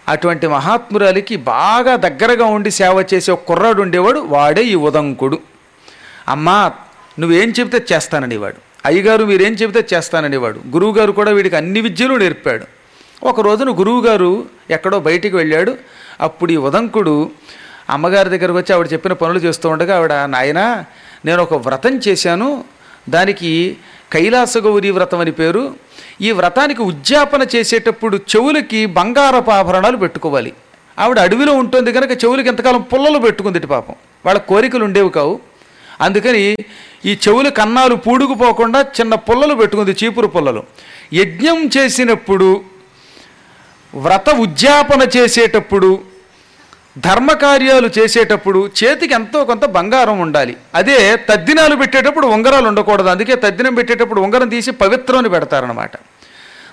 అటువంటి 0.08 0.46
మహాత్మురాలికి 0.46 1.36
బాగా 1.36 1.96
దగ్గరగా 1.96 2.44
ఉండి 2.44 2.70
సేవ 2.70 3.04
చేసే 3.14 3.32
ఒక 3.32 3.44
కుర్రాడు 3.44 3.82
ఉండేవాడు 3.82 4.20
వాడే 4.20 4.64
ఈ 4.64 4.74
ఉదంకుడు. 4.74 5.38
అమ్మా 6.28 6.72
నువ్వేం 7.18 7.50
చెబితే 7.60 7.78
చేస్తాననేవాడు 7.92 8.58
అయ్యగారు 8.86 9.24
మీరేం 9.24 9.52
చెబితే 9.52 9.96
చేస్తాననేవాడు 9.96 10.58
గురువుగారు 10.74 11.12
కూడా 11.12 11.30
వీడికి 11.30 11.56
అన్ని 11.56 11.80
విద్యలు 11.80 12.14
నేర్పాడు. 12.14 12.66
ఒక 13.26 13.40
రోజున 13.40 13.70
గురువుగారు 13.70 14.44
ఎక్కడో 14.70 15.00
బయటికి 15.00 15.36
వెళ్ళాడు. 15.36 15.72
అప్పుడు 16.20 16.52
ఈ 16.52 16.56
ఉదంకుడు 16.56 17.30
అమ్మగారి 17.90 18.30
దగ్గరకు 18.30 18.58
వచ్చి 18.58 18.74
ఆవిడ 18.74 18.88
చెప్పిన 18.92 19.12
పనులు 19.12 19.38
చేస్తూ 19.38 19.68
ఉండగా 19.68 19.96
ఆవిడ 19.96 20.12
నాయన 20.12 20.84
నేను 21.24 21.42
ఒక 21.42 21.54
వ్రతం 21.54 22.00
చేశాను. 22.08 22.64
దానికి 23.08 23.76
కైలాసగౌరి 24.12 24.90
వ్రతం 24.90 25.20
అని 25.20 25.32
పేరు. 25.32 25.74
ఈ 26.20 26.30
వ్రతానికి 26.30 26.82
ఉద్యాపన 26.82 27.46
చేసేటప్పుడు 27.56 28.16
చెవులకి 28.16 28.86
బంగారపు 28.86 29.50
ఆభరణాలు 29.50 29.96
పెట్టుకోవాలి. 29.96 30.52
ఆవిడ 30.98 31.18
అడవిలో 31.18 31.52
ఉంటుంది 31.52 31.92
కనుక 31.92 32.24
చెవులకి 32.24 32.48
ఎంతకాలం 32.48 32.80
పుల్లలు 32.80 33.18
పెట్టుకుంది 33.18 33.60
పాపం. 33.60 33.94
వాళ్ళ 34.26 34.40
కోరికలు 34.40 34.84
ఉండేవి 34.84 35.10
కావు. 35.10 35.40
అందుకని 36.00 36.56
ఈ 37.04 37.18
చెవుల 37.28 37.48
కన్నాలు 37.48 37.94
పూడుకుపోకుండా 37.94 38.80
చిన్న 38.80 39.14
పుల్లలు 39.14 39.54
పెట్టుకుంది 39.54 39.96
చీపురు 40.04 40.26
పుల్లలు. 40.26 40.62
యజ్ఞం 41.12 41.70
చేసినప్పుడు 41.76 42.60
వ్రత 43.94 44.30
ఉద్యాపన 44.30 45.08
చేసేటప్పుడు 45.16 46.00
ధర్మకార్యాలు 46.98 47.90
చేసేటప్పుడు 47.98 48.70
చేతికి 48.84 49.14
ఎంతో 49.14 49.44
కొంత 49.44 49.64
బంగారం 49.64 50.18
ఉండాలి. 50.18 50.56
అదే 50.74 51.16
తద్దినాలు 51.16 51.76
పెట్టేటప్పుడు 51.76 52.26
ఉంగరాలు 52.26 52.68
ఉండకూడదు. 52.68 53.08
అందుకే 53.08 53.34
తద్దినం 53.34 53.74
పెట్టేటప్పుడు 53.74 54.20
ఉంగరం 54.20 54.48
తీసి 54.48 54.70
పవిత్రం 54.70 55.28
పెడతారనమాట 55.28 55.90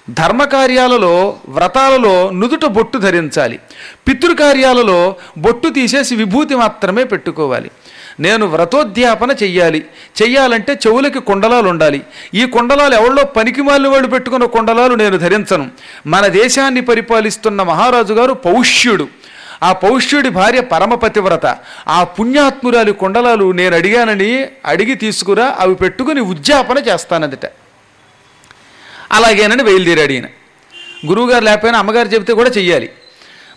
ధర్మకార్యాలలో 0.10 1.38
వ్రతాలలో 1.50 2.30
నుదుట 2.30 2.66
బొట్టు 2.66 2.98
ధరించాలి. 2.98 3.60
పితృకార్యాలలో 4.08 5.16
బొట్టు 5.38 5.70
తీసేసి 5.70 6.16
విభూతి 6.16 6.56
మాత్రమే 6.56 7.04
పెట్టుకోవాలి. 7.04 7.72
నేను 8.20 8.46
వ్రతోద్యాపన 8.46 9.32
చెయ్యాలి. 9.44 9.86
చెయ్యాలంటే 10.22 10.74
చెవులకి 10.74 11.20
కుండలాలు 11.20 11.70
ఉండాలి 11.70 12.02
ఈ 12.34 12.46
కుండలాలు 12.46 12.96
ఎవరిలో 12.96 13.24
పనికిమాలిన 13.24 13.88
వాళ్ళు 13.88 14.08
పెట్టుకున్న 14.08 14.46
కుండలాలు 14.46 14.96
నేను 14.96 15.18
ధరించను. 15.18 15.72
మన 16.08 16.28
దేశాన్ని 16.28 16.82
పరిపాలిస్తున్న 16.82 17.64
మహారాజు 17.64 18.14
గారు 18.14 18.34
పౌష్యుడు. 18.34 19.08
ఆ 19.64 19.72
పౌష్యుడి 19.72 20.30
భార్య 20.30 20.62
పరమపతివ్రత. 20.62 21.58
ఆ 21.88 22.04
పుణ్యాత్మురాలి 22.04 22.94
కుండలాలు 22.94 23.52
నేను 23.52 23.76
అడిగానని 23.76 24.48
అడిగి 24.66 24.96
తీసుకురా 24.96 25.56
అవి 25.60 25.76
పెట్టుకుని 25.76 26.22
ఉద్యాపన 26.22 26.78
చేస్తానదిట. 26.78 27.46
అలాగేనని 29.12 29.64
బయలుదేరాడు 29.64 30.12
ఈయన. 30.12 30.26
గురువుగారు 31.08 31.44
లేకపోయినా 31.44 31.80
అమ్మగారు 31.80 32.08
చెబితే 32.08 32.34
కూడా 32.34 32.50
చెయ్యాలి. 32.50 32.90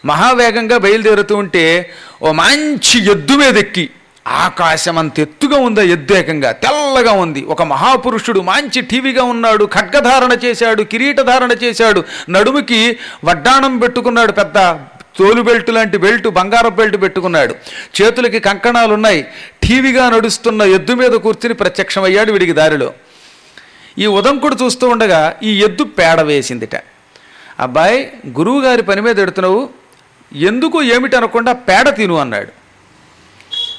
మహావేగంగా 0.04 0.78
బయలుదేరుతూ 0.78 1.36
ఉంటే 1.36 1.94
ఓ 2.22 2.32
మంచి 2.32 3.10
ఎద్దు 3.10 3.32
మీద 3.32 3.56
ఎక్కి 3.56 3.90
ఆకాశం 4.28 4.98
అంత 4.98 5.20
ఎత్తుగా 5.20 5.56
ఉందా 5.56 5.82
ఎద్దేకంగా 5.82 6.52
తెల్లగా 6.52 7.12
ఉంది. 7.12 7.42
ఒక 7.42 7.62
మహాపురుషుడు 7.62 8.40
మంచి 8.40 8.80
టీవీగా 8.80 9.22
ఉన్నాడు 9.22 9.64
ఖడ్గధారణ 9.64 10.32
చేశాడు 10.44 10.82
కిరీటధారణ 10.82 11.52
చేశాడు. 11.52 12.04
నడుముకి 12.30 12.98
వడ్డాణం 13.24 13.78
పెట్టుకున్నాడు 13.78 14.32
పెద్ద 14.32 14.58
తోలు 15.18 15.42
బెల్ట్ 15.42 15.70
లాంటి 15.70 15.98
బెల్ట్ 15.98 16.28
బంగారం 16.28 16.74
బెల్ట్ 16.74 17.02
పెట్టుకున్నాడు. 17.02 17.54
చేతులకి 18.00 18.40
కంకణాలు 18.40 18.94
ఉన్నాయి 18.94 19.24
టీవీగా 19.62 20.10
నడుస్తున్న 20.10 20.62
ఎద్దు 20.62 20.92
మీద 20.92 21.10
కూర్చుని 21.10 21.54
ప్రత్యక్షమయ్యాడు 21.54 22.32
వీడికి 22.32 22.52
దారిలో. 22.52 22.92
ఈ 23.98 24.06
ఉదంకుడు 24.06 24.56
చూస్తూ 24.62 24.88
ఉండగా 24.88 25.36
ఈ 25.42 25.62
ఎద్దు 25.62 25.84
పేడ 25.84 26.20
వేసిందిట. 26.20 26.76
అబ్బాయి 27.60 28.12
గురువు 28.28 28.60
గారి 28.60 28.82
పని 28.82 29.00
మీద 29.00 29.18
ఎడుతున్నావు. 29.18 29.68
ఎందుకు 30.32 30.82
ఏమిటి 30.82 31.16
అనకుండా 31.16 31.52
పేడ 31.52 31.88
తిను 31.88 32.18
అన్నాడు. 32.18 32.57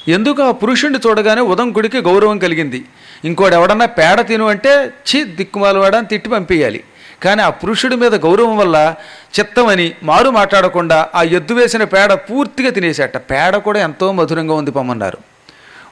ఎందుకు 0.08 0.42
ఆ 0.42 0.50
పురుషుణ్ణి 0.50 0.98
చూడగానే 1.06 1.40
ఉదంకుడికి 1.40 1.98
గౌరవం 1.98 2.38
కలిగింది? 2.38 2.84
ఇంకోటి 3.24 3.54
ఎవడన్నా 3.54 3.86
పేడ 3.86 4.20
తిను 4.20 4.48
అంటే 4.48 4.92
చి 5.06 5.24
దిక్కుమాలవాడ 5.24 5.96
అని 5.96 6.06
తిట్టి 6.06 6.30
పంపేయాలి 6.30 6.84
కానీ 7.22 7.42
ఆ 7.42 7.50
పురుషుడి 7.50 7.96
మీద 7.96 8.14
గౌరవం 8.14 8.56
వల్ల 8.56 8.94
చిత్తమని 9.40 9.92
మారు 10.02 10.30
మాట్లాడకుండా 10.30 11.08
ఆ 11.14 11.22
ఎద్దు 11.22 11.54
వేసిన 11.54 11.84
పేడ 11.84 12.12
పూర్తిగా 12.12 12.70
తినేసేట 12.70 13.16
పేడ 13.16 13.56
కూడా 13.56 13.80
ఎంతో 13.80 14.12
మధురంగా 14.12 14.54
ఉంది 14.54 14.70
పొమ్మన్నారు. 14.70 15.18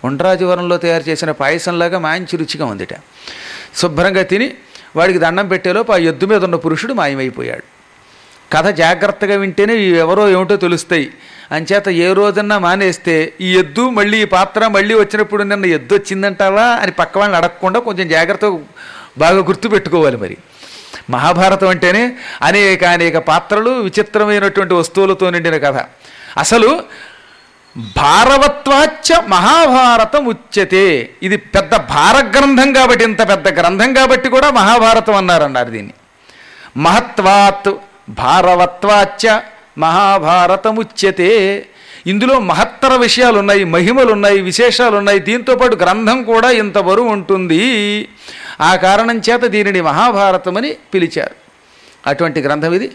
ఉండరాజవరంలో 0.04 0.76
తయారు 0.76 1.08
చేసిన 1.08 1.30
పాయసంలాగా 1.30 1.98
మంచి 1.98 2.36
రుచిగా 2.36 2.66
ఉందిట. 2.66 2.94
శుభ్రంగా 3.74 4.22
తిని 4.22 4.54
వాడికి 4.96 5.18
దండం 5.18 5.48
పెట్టేలోపు 5.48 5.92
ఆ 5.92 5.96
ఎద్దు 5.96 6.26
మీద 6.26 6.44
ఉన్న 6.44 6.56
పురుషుడు 6.56 6.92
మాయమైపోయాడు. 6.92 7.62
కథ 8.52 8.66
జాగ్రత్తగా 8.66 9.36
వింటేనే 9.36 9.74
ఎవరో 9.74 10.28
ఏమిటో 10.28 10.56
తెలుస్తాయి. 10.56 11.10
అంచేత 11.52 11.88
ఏ 11.88 12.12
రోజన్నా 12.12 12.58
మానేస్తే 12.58 13.32
ఈ 13.40 13.58
ఎద్దు 13.58 13.90
మళ్ళీ 13.90 14.22
ఈ 14.22 14.24
పాత్ర 14.24 14.66
మళ్ళీ 14.66 14.94
వచ్చినప్పుడు 14.94 15.42
నిన్న 15.42 15.66
ఎద్దు 15.66 15.94
వచ్చిందంటావా 15.94 16.62
అని 16.62 16.92
పక్క 16.92 17.18
వాళ్ళని 17.18 17.36
అడగకుండా 17.36 17.80
కొంచెం 17.80 18.08
జాగ్రత్తగా 18.08 18.58
బాగా 19.18 19.38
గుర్తుపెట్టుకోవాలి 19.38 20.16
మరి. 20.16 20.36
మహాభారతం 21.10 21.68
అంటేనే 21.68 22.16
అనేక 22.42 22.84
అనేక 22.84 23.18
పాత్రలు 23.18 23.70
విచిత్రమైనటువంటి 23.70 24.74
వస్తువులతో 24.74 25.30
నిండిన 25.30 25.56
కథ. 25.56 25.84
అసలు 26.36 26.82
భారవత్వాచ్చ 27.76 29.20
మహాభారతం 29.26 30.24
ఉచ్యతే. 30.24 31.10
ఇది 31.22 31.36
పెద్ద 31.36 31.76
భారగ్రంథం 31.76 32.72
కాబట్టి 32.72 33.04
ఇంత 33.04 33.28
పెద్ద 33.28 33.60
గ్రంథం 33.60 33.94
కాబట్టి 33.94 34.28
కూడా 34.28 34.50
మహాభారతం 34.50 35.14
అన్నారన్నారు 35.14 35.70
దీన్ని. 35.70 35.92
మహత్వాత్ 36.76 37.74
భారవత్వాచ్చ 38.08 39.40
మహాభారతముచ్యతే. 39.78 41.66
ఇందులో 42.06 42.40
మహత్తర 42.40 42.94
విషయాలు 42.94 43.38
ఉన్నాయి 43.38 43.64
మహిమలు 43.64 44.12
ఉన్నాయి 44.12 44.40
విశేషాలు 44.40 44.96
ఉన్నాయి 44.96 45.18
దీంతోపాటు 45.18 45.76
గ్రంథం 45.76 46.22
కూడా 46.22 46.50
ఇంత 46.50 46.78
బరువు 46.78 47.08
ఉంటుంది. 47.08 48.08
ఆ 48.60 48.76
కారణం 48.76 49.18
చేత 49.18 49.44
దీనిని 49.44 49.80
మహాభారతమని 49.80 50.76
పిలిచారు. 50.94 51.34
అటువంటి 52.06 52.40
గ్రంథం 52.40 52.74
ఇది. 52.74 52.90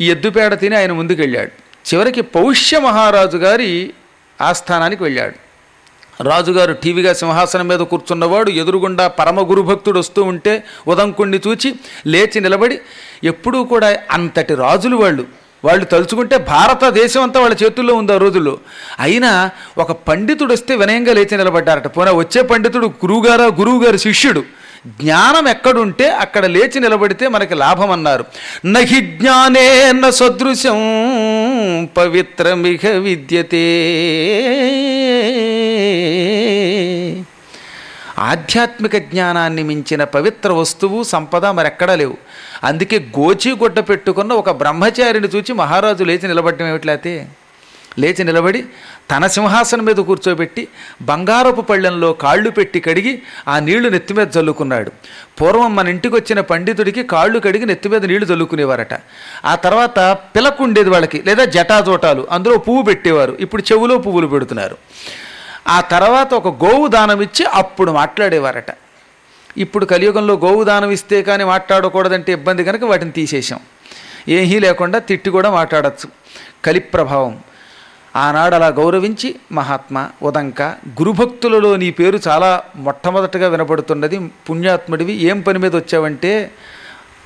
ఈ 0.00 0.10
ఎద్దుపేడ 0.10 0.58
తిని 0.58 0.76
ఆయన 0.76 0.92
ముందుకెళ్ళాడు. 0.92 1.50
చివరికి 1.88 2.20
పౌష్య 2.20 2.80
మహారాజు 2.80 3.36
గారి 3.36 3.90
ఆస్థానానికి 4.40 5.02
వెళ్ళాడు. 5.02 5.34
రాజుగారు 6.22 6.72
టీవీగా 6.72 7.12
సింహాసనం 7.12 7.68
మీద 7.68 7.78
కూర్చున్నవాడు 7.78 8.50
ఎదురుగుండా 8.50 9.08
పరమ 9.08 9.50
గురుభక్తుడు 9.50 9.98
వస్తూ 9.98 10.22
ఉంటే 10.22 10.64
ఉదంకుణ్ణి 10.88 11.40
చూచి 11.46 11.74
లేచి 12.06 12.40
నిలబడి 12.40 12.78
ఎప్పుడూ 13.24 13.64
కూడా 13.64 13.98
అంతటి 14.10 14.54
రాజులు 14.54 14.96
వాళ్ళు. 14.96 15.24
వాళ్ళు 15.64 15.84
తలుచుకుంటే 15.84 16.36
భారతదేశం 16.36 17.22
అంతా 17.22 17.40
వాళ్ళ 17.40 17.56
చేతుల్లో 17.64 17.94
ఉంది 17.94 18.12
ఆ 18.12 18.16
రోజుల్లో. 18.16 18.58
అయినా 19.00 19.50
ఒక 19.78 19.92
పండితుడు 19.92 20.52
వస్తే 20.52 20.76
వినయంగా 20.76 21.12
లేచి 21.12 21.36
నిలబడ్డారట. 21.36 21.86
పోనా 21.86 22.12
వచ్చే 22.12 22.42
పండితుడు 22.42 22.86
గురువుగారా 22.86 23.44
గురువుగారు 23.44 23.96
శిష్యుడు? 23.96 24.44
జ్ఞానం 24.86 25.48
ఎక్కడుంటే 25.48 26.10
అక్కడ 26.10 26.46
లేచి 26.46 26.80
నిలబడితే 26.80 27.28
మనకి 27.28 27.54
లాభం 27.54 27.90
అన్నారు. 27.90 28.24
నహి 28.66 29.00
జ్ఞానేన 29.00 30.10
సదృశం 30.10 30.78
పవిత్రమిహ 31.96 32.88
విద్యతే. 32.88 33.66
ఆధ్యాత్మిక 38.30 38.96
జ్ఞానాన్ని 39.10 39.62
మించిన 39.62 40.02
పవిత్ర 40.16 40.52
వస్తువు 40.52 40.98
సంపద 41.12 41.44
మరెక్కడా 41.58 41.94
లేవు. 41.94 42.16
అందుకే 42.64 42.98
గోచిగుడ్డ 43.18 43.80
పెట్టుకున్న 43.80 44.32
ఒక 44.42 44.50
బ్రహ్మచారిని 44.62 45.28
చూచి 45.28 45.54
మహారాజు 45.62 46.04
లేచి 46.04 46.28
నిలబడటం 46.28 46.66
ఏమిట్లయితే 46.66 47.12
లేచి 47.98 48.22
నిలబడి 48.24 48.60
తన 49.10 49.26
సింహాసనం 49.26 49.84
మీద 49.84 50.00
కూర్చోబెట్టి 50.08 50.62
బంగారపు 51.02 51.62
పళ్ళెంలో 51.70 52.10
కాళ్ళు 52.12 52.50
పెట్టి 52.50 52.80
కడిగి 52.80 53.12
ఆ 53.48 53.58
నీళ్ళు 53.58 53.88
నెత్తి 53.88 54.14
మీద 54.14 54.28
చల్లుకున్నాడు 54.36 54.90
పూర్వం 55.40 55.76
మన 55.76 55.88
ఇంటికి 55.88 56.14
వచ్చిన 56.14 56.40
పండితుడికి 56.52 57.02
కాళ్ళు 57.14 57.38
కడిగి 57.38 57.66
నెత్తి 57.66 57.88
మీద 57.88 58.04
నీళ్ళు 58.04 58.26
చల్లుకునేవారట 58.26 58.96
ఆ 59.44 59.54
తర్వాత 59.66 59.98
పిలకు 60.36 60.62
ఉండేది 60.64 60.90
వాళ్ళకి 60.90 61.20
లేదా 61.26 61.44
జటాజోటాలు. 61.56 62.24
అందులో 62.30 62.56
పువ్వు 62.58 62.82
పెట్టేవారు. 62.82 63.36
ఇప్పుడు 63.40 63.62
చెవులో 63.72 63.98
పువ్వులు 63.98 64.26
పెడుతున్నారు. 64.26 64.78
ఆ 65.66 65.80
తర్వాత 65.80 66.34
ఒక 66.34 66.48
గోవు 66.64 66.88
దానం 66.88 67.20
ఇచ్చి 67.22 67.44
అప్పుడు 67.60 67.90
మాట్లాడేవారట. 67.92 68.70
ఇప్పుడు 69.56 69.84
కలియుగంలో 69.84 70.34
గోవు 70.34 70.64
దానం 70.64 70.90
ఇస్తే 70.90 71.22
కానీ 71.22 71.44
మాట్లాడకూడదంటే 71.44 72.32
ఇబ్బంది 72.32 72.64
కనుక 72.64 72.84
వాటిని 72.84 73.10
తీసేసాం 73.10 73.60
ఏమీ 74.28 74.58
లేకుండా 74.60 74.98
తిట్టి 74.98 75.30
కూడా 75.30 75.50
మాట్లాడచ్చు. 75.50 76.08
కలి 76.64 76.80
ప్రభావం 76.80 77.40
ఆనాడు 78.16 78.54
అలా 78.54 78.68
గౌరవించి 78.68 79.34
మహాత్మ 79.52 80.08
ఉదంక 80.22 80.62
గురుభక్తులలో 81.00 81.76
నీ 81.76 81.90
పేరు 81.90 82.20
చాలా 82.28 82.62
మొట్టమొదటగా 82.76 83.48
వినపడుతున్నది 83.48 84.18
పుణ్యాత్ముడివి 84.48 85.14
ఏం 85.30 85.40
పని 85.40 85.58
మీద 85.58 85.76
వచ్చావంటే 85.76 86.50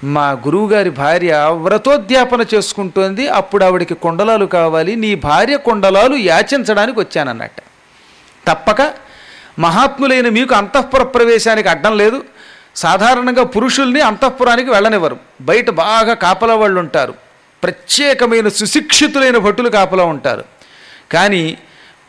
మా 0.05 0.31
గురువుగారి 0.31 0.90
భార్య 0.90 1.35
వ్రతోద్యాపన 1.66 2.44
చేసుకుంటోంది 2.55 3.29
అప్పుడు 3.29 3.64
ఆవిడికి 3.64 3.94
కొండలాలు 3.94 4.46
కావాలి 4.46 4.96
నీ 4.96 5.14
భార్య 5.14 5.57
కొండలాలు 5.57 6.16
యాచించడానికి 6.16 7.01
వచ్చానన్నట్ట. 7.01 7.59
తప్పక 8.46 8.92
మహాత్ములైన 9.59 10.28
మీకు 10.28 10.54
అంతఃపుర 10.54 11.02
ప్రవేశానికి 11.02 11.68
అడ్డం 11.68 11.96
లేదు. 11.96 12.22
సాధారణంగా 12.76 13.44
పురుషుల్ని 13.44 14.00
అంతఃపురానికి 14.00 14.70
వెళ్ళనివ్వరు. 14.70 15.16
బయట 15.40 15.70
బాగా 15.70 16.14
కాపలా 16.14 16.54
వాళ్ళు 16.54 16.80
ఉంటారు. 16.80 17.14
ప్రత్యేకమైన 17.62 18.48
సుశిక్షితులైన 18.48 19.38
భటులు 19.38 19.68
కాపలా 19.68 20.04
ఉంటారు. 20.04 20.44
కానీ 21.12 21.59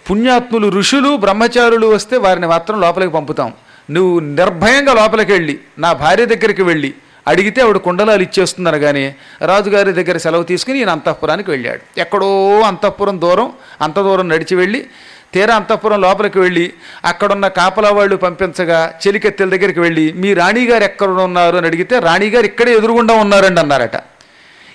పుణ్యాత్ములు 0.10 0.68
ఋషులు 0.68 1.18
బ్రహ్మచారులు 1.18 1.88
వస్తే 1.88 2.18
వారిని 2.18 2.48
మాత్రం 2.48 2.82
లోపలికి 2.82 3.12
పంపుతాం. 3.12 3.54
నువ్వు 3.92 4.20
నిర్భయంగా 4.20 4.94
లోపలికి 4.94 5.32
వెళ్ళి 5.32 5.60
నా 5.80 5.94
భార్య 5.94 6.26
దగ్గరికి 6.26 6.62
వెళ్ళి 6.62 6.94
అడిగితే 7.28 7.62
ఆవిడ 7.62 7.78
కుండలాలు 7.78 8.22
ఇచ్చేస్తుందనగానే 8.22 9.02
కానీ 9.02 9.16
రాజుగారి 9.46 9.92
దగ్గర 9.92 10.18
సెలవు 10.18 10.44
తీసుకుని 10.44 10.80
ఈయన 10.80 10.90
అంతఃపురానికి 10.90 11.52
వెళ్ళాడు. 11.52 12.00
ఎక్కడో 12.00 12.60
అంతఃపురం 12.60 13.22
దూరం 13.22 13.54
అంత 13.82 13.96
దూరం 13.96 14.30
నడిచి 14.30 14.56
వెళ్ళి 14.56 14.86
తీరా 15.34 15.56
అంతఃపురం 15.56 16.02
లోపలికి 16.02 16.40
వెళ్ళి 16.40 16.74
అక్కడున్న 17.06 17.48
కాపలా 17.48 17.90
వాళ్ళు 17.90 18.16
పంపించగా 18.16 19.00
చెలికెత్తెల 19.08 19.50
దగ్గరికి 19.50 19.80
వెళ్ళి 19.80 20.14
మీ 20.14 20.34
రాణిగారు 20.34 20.84
ఎక్కడ 20.84 21.08
ఉన్నారు? 21.08 21.58
అని 21.58 21.68
అడిగితే 21.68 22.00
రాణిగారు 22.00 22.46
ఇక్కడే 22.46 22.74
ఎదురుగుండా 22.74 23.14
ఉన్నారండి 23.14 23.62
అన్నారట. 23.62 23.96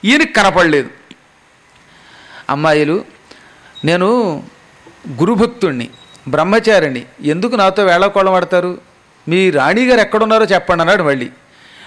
ఈయనకి 0.04 0.32
కనపడలేదు. 0.32 0.90
అమ్మాయిలు 2.50 3.04
నేను 3.84 4.42
గురుభక్తుణ్ణి 5.08 5.88
బ్రహ్మచారిణి 6.28 7.02
ఎందుకు 7.22 7.56
నాతో 7.56 7.84
వేళకోళం 7.84 8.34
ఆడతారు? 8.34 8.78
మీ 9.28 9.50
రాణిగారు 9.50 10.00
ఎక్కడున్నారో 10.00 10.44
చెప్పండి 10.44 10.82
అన్నాడు 10.82 11.02
మళ్ళీ. 11.02 11.30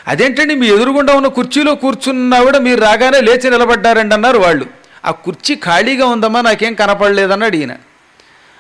అదేంటండి 0.08 0.56
మీ 0.56 0.68
ఎదురుగుండా 0.68 1.14
ఉన్న 1.14 1.28
కుర్చీలో 1.28 1.76
కూర్చున్నావిడ 1.76 2.58
మీరు 2.58 2.82
రాగానే 2.82 3.22
లేచి 3.22 3.50
నిలబడ్డారండి 3.50 4.16
అన్నారు 4.16 4.38
వాళ్ళు. 4.38 4.66
ఆ 5.06 5.12
కుర్చీ 5.12 5.56
ఖాళీగా 5.56 6.06
ఉందమ్మా 6.06 6.42
నాకేం 6.42 6.74
కనపడలేదన్నాడు 6.74 7.56
ఈయన. 7.56 7.76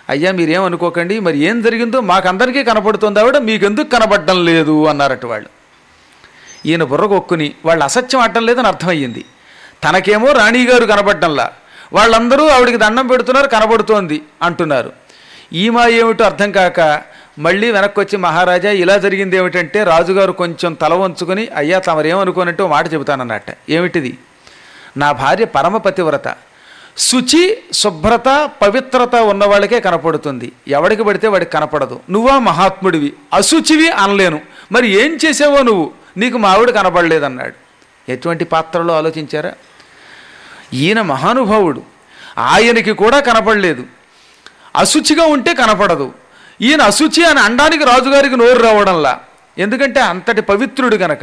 అయ్యా 0.10 0.32
మీరేం 0.32 0.64
అనుకోకండి 0.64 1.20
మరి 1.20 1.38
ఏం 1.38 1.62
జరిగిందో 1.62 2.00
మాకందరికీ 2.00 2.64
కనపడుతుంది 2.64 3.20
ఆవిడ 3.20 3.38
మీకెందుకు 3.38 3.90
కనపడడం 3.90 4.46
లేదు 4.46 4.86
అన్నారట 4.86 5.26
వాళ్ళు. 5.26 5.50
ఈయన 6.66 6.84
బుర్రగొక్కుని 6.84 7.54
వాళ్ళు 7.66 7.84
అసత్యం 7.84 8.22
ఆడటం 8.22 8.46
లేదని 8.46 8.68
అర్థమయ్యింది. 8.68 9.26
తనకేమో 9.84 10.32
రాణిగారు 10.32 10.86
కనపడటంలా 10.86 11.54
వాళ్ళందరూ 11.94 12.48
ఆవిడికి 12.48 12.78
దండం 12.78 13.08
పెడుతున్నారు 13.08 13.48
కనబడుతోంది 13.48 14.22
అంటున్నారు. 14.42 14.92
ఈమా 15.54 15.88
ఏమిటో 15.88 16.24
అర్థం 16.26 16.52
కాక 16.52 17.02
మళ్ళీ 17.40 17.72
వెనక్కి 17.72 18.00
వచ్చి 18.00 18.18
మహారాజా 18.18 18.72
ఇలా 18.72 18.98
జరిగింది 18.98 19.38
ఏమిటంటే 19.38 19.84
రాజుగారు 19.84 20.32
కొంచెం 20.32 20.74
తల 20.74 20.94
వంచుకొని 20.94 21.48
అయ్యా 21.56 21.80
తమరేమనుకోనంటే 21.80 22.64
ఓ 22.64 22.68
మాట 22.68 22.94
చెబుతానన్నట్ట. 22.94 23.46
ఏమిటిది? 23.70 24.18
నా 24.98 25.12
భార్య 25.12 25.46
పరమపతివ్రత. 25.46 26.28
శుచి 26.98 27.58
శుభ్రత 27.74 28.52
పవిత్రత 28.62 29.16
ఉన్న 29.16 29.46
వాళ్ళకే 29.46 29.80
కనపడుతుంది. 29.80 30.52
ఎవడికి 30.68 31.04
పడితే 31.04 31.28
వాడికి 31.28 31.52
కనపడదు. 31.52 32.00
నువ్వా 32.10 32.40
మహాత్ముడివి. 32.40 33.14
అశుచివి 33.34 33.90
అనలేను. 33.90 34.42
మరి 34.72 34.88
ఏం 34.88 35.18
చేసావో 35.26 35.62
నువ్వు? 35.62 35.92
నీకు 36.18 36.38
మావిడ 36.38 36.70
కనపడలేదన్నాడు. 36.70 37.54
ఎటువంటి 38.12 38.46
పాత్రలో 38.46 38.98
ఆలోచించారా? 38.98 39.54
ఈయన 40.74 41.02
మహానుభావుడు. 41.02 41.82
ఆయనకి 42.38 42.92
కూడా 42.92 43.20
కనపడలేదు. 43.20 43.84
అశుచిగా 44.76 45.24
ఉంటే 45.24 45.54
కనపడదు. 45.54 46.14
ఈయన 46.62 46.82
అశుచి 46.82 47.26
అని 47.26 47.40
అనడానికి 47.40 47.84
రాజుగారికి 47.84 48.38
నోరు 48.38 48.60
రావడంలా. 48.60 49.20
ఎందుకంటే 49.58 50.00
అంతటి 50.00 50.42
పవిత్రుడు 50.42 50.96
గనక. 50.96 51.20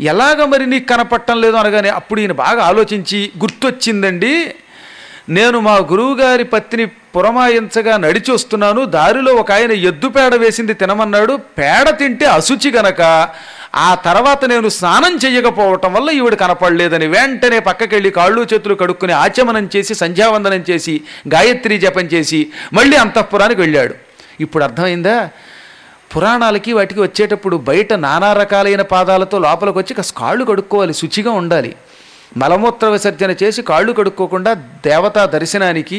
ఎలాగ 0.00 0.44
మరి 0.44 0.66
నీకు 0.66 0.88
కనపడటం 0.88 1.40
లేదు 1.40 1.56
అనగానే 1.56 1.88
అప్పుడు 1.88 2.20
ఈయన 2.20 2.32
బాగా 2.32 2.62
ఆలోచించి 2.62 3.32
గుర్తొచ్చిందండి. 3.38 4.54
నేను 5.28 5.60
మా 5.60 5.76
గురువుగారి 5.76 6.44
పత్తిని 6.44 6.86
పురమాయించగా 6.86 7.96
నడిచి 7.96 8.32
వస్తున్నాను. 8.32 8.84
దారిలో 8.84 9.34
ఒక 9.34 9.52
ఆయన 9.52 9.72
ఎద్దు 9.72 10.08
పేడ 10.08 10.34
వేసింది 10.34 10.74
తినమన్నాడు. 10.74 11.38
పేడ 11.58 11.90
తింటే 11.90 12.26
అశుచి 12.26 12.70
గనక 12.70 13.28
ఆ 13.74 13.94
తర్వాత 13.94 14.44
నేను 14.44 14.68
స్నానం 14.68 15.18
చేయకపోవటం 15.24 15.92
వల్ల 15.92 16.10
ఈవిడ 16.10 16.34
కనపడలేదని 16.34 17.06
వెంటనే 17.06 17.58
పక్కకెళ్ళి 17.58 18.10
కాళ్ళు 18.10 18.46
చేతులు 18.54 18.74
కడుక్కుని 18.74 19.12
ఆచమనం 19.12 19.70
చేసి 19.76 19.94
సంధ్యావందనం 19.94 20.64
చేసి 20.70 21.00
గాయత్రి 21.28 21.78
జపం 21.78 22.02
చేసి 22.02 22.46
మళ్ళీ 22.72 22.96
అంతఃపురానికి 22.96 23.60
వెళ్ళాడు. 23.60 23.94
ఇప్పుడు 24.40 24.64
అర్థమైందా? 24.64 25.28
పురాణాలకి 26.16 26.72
వాటికి 26.72 27.00
వచ్చేటప్పుడు 27.00 27.56
బయట 27.56 27.92
నానా 27.92 28.32
రకాలైన 28.32 28.82
పాదాలతో 28.82 29.38
లోపలికి 29.38 29.78
వచ్చి 29.78 29.94
కాస్త 29.94 30.14
కాళ్ళు 30.18 30.44
కడుక్కోవాలి 30.44 30.94
శుచిగా 30.94 31.30
ఉండాలి. 31.30 31.74
మలమూత్ర 32.36 32.86
విసర్జన 32.88 33.32
చేసి 33.42 33.60
కాళ్ళు 33.62 33.92
కడుక్కోకుండా 33.92 34.52
దేవతా 34.84 35.22
దర్శనానికి 35.34 35.98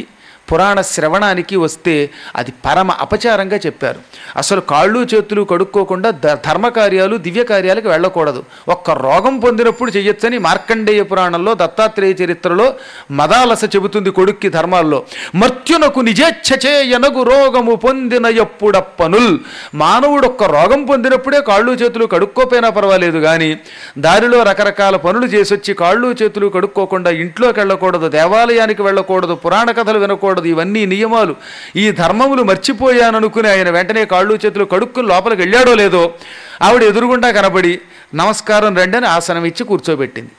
పురాణ 0.51 0.81
శ్రవణానికి 0.81 1.55
వస్తే 1.55 2.09
అది 2.35 2.53
పరమ 2.65 2.91
అపచారంగా 2.91 3.57
చెప్పారు. 3.65 3.99
అసలు 4.37 4.61
కాళ్ళు 4.61 4.99
చేతులు 4.99 5.41
కడుక్కోకుండా 5.43 6.09
ధర్మకార్యాలు 6.11 6.55
ధర్మ 6.55 6.67
కార్యాలు 6.67 7.17
దివ్య 7.17 7.43
కార్యాలకు 7.43 7.89
వెళ్ళకూడదు. 7.89 8.43
ఒక్క 8.69 8.91
రోగం 8.91 9.39
పొందినప్పుడు 9.39 9.91
చెయ్యొచ్చని 9.91 10.37
మార్కండేయ 10.37 11.03
పురాణంలో 11.03 11.53
దత్తాత్రేయ 11.53 12.13
చరిత్రలో 12.23 12.73
మదాలస 13.11 13.63
చెబుతుంది 13.63 14.09
కొడుక్కి 14.09 14.49
ధర్మాల్లో. 14.49 15.03
మర్త్యునకు 15.35 15.99
నిజేచ్ఛచేయనగు 15.99 17.23
రోగము 17.23 17.75
పొందిన 17.75 18.25
ఎప్పుడప్పనుల్. 18.25 19.39
మానవుడు 19.75 20.27
ఒక్క 20.27 20.43
రోగం 20.43 20.85
పొందినప్పుడే 20.85 21.41
కాళ్ళు 21.41 21.71
చేతులు 21.71 22.05
కడుక్కోపోయినా 22.05 22.69
పర్వాలేదు 22.69 23.17
కానీ 23.19 23.57
దారిలో 23.97 24.43
రకరకాల 24.43 24.95
పనులు 24.95 25.25
చేసొచ్చి 25.25 25.73
కాళ్ళు 25.73 26.15
చేతులు 26.21 26.47
కడుక్కోకుండా 26.47 27.09
ఇంట్లోకి 27.09 27.59
వెళ్ళకూడదు 27.59 28.07
దేవాలయానికి 28.07 28.83
వెళ్ళకూడదు 28.83 29.33
పురాణ 29.33 29.71
కథలు 29.71 29.99
వినకూడదు 29.99 30.33
ఇవన్నీ 30.43 30.85
నియమాలు. 30.85 31.35
ఈ 31.75 31.91
ధర్మములు 31.91 32.43
మర్చిపోయాననుకుని 32.43 33.49
ఆయన 33.49 33.69
వెంటనే 33.69 34.05
కాళ్ళు 34.05 34.39
చేతులు 34.45 34.65
కడుక్కుని 34.65 35.07
లోపలికి 35.07 35.41
వెళ్ళాడో 35.41 35.73
లేదో 35.73 36.13
ఆవిడ 36.61 36.83
ఎదురుగుండా 36.83 37.31
కనబడి 37.31 37.81
నమస్కారం 38.15 38.77
రండి 38.77 38.97
అని 38.97 39.07
ఆసనం 39.07 39.45
ఇచ్చి 39.45 39.65
కూర్చోబెట్టింది. 39.65 40.31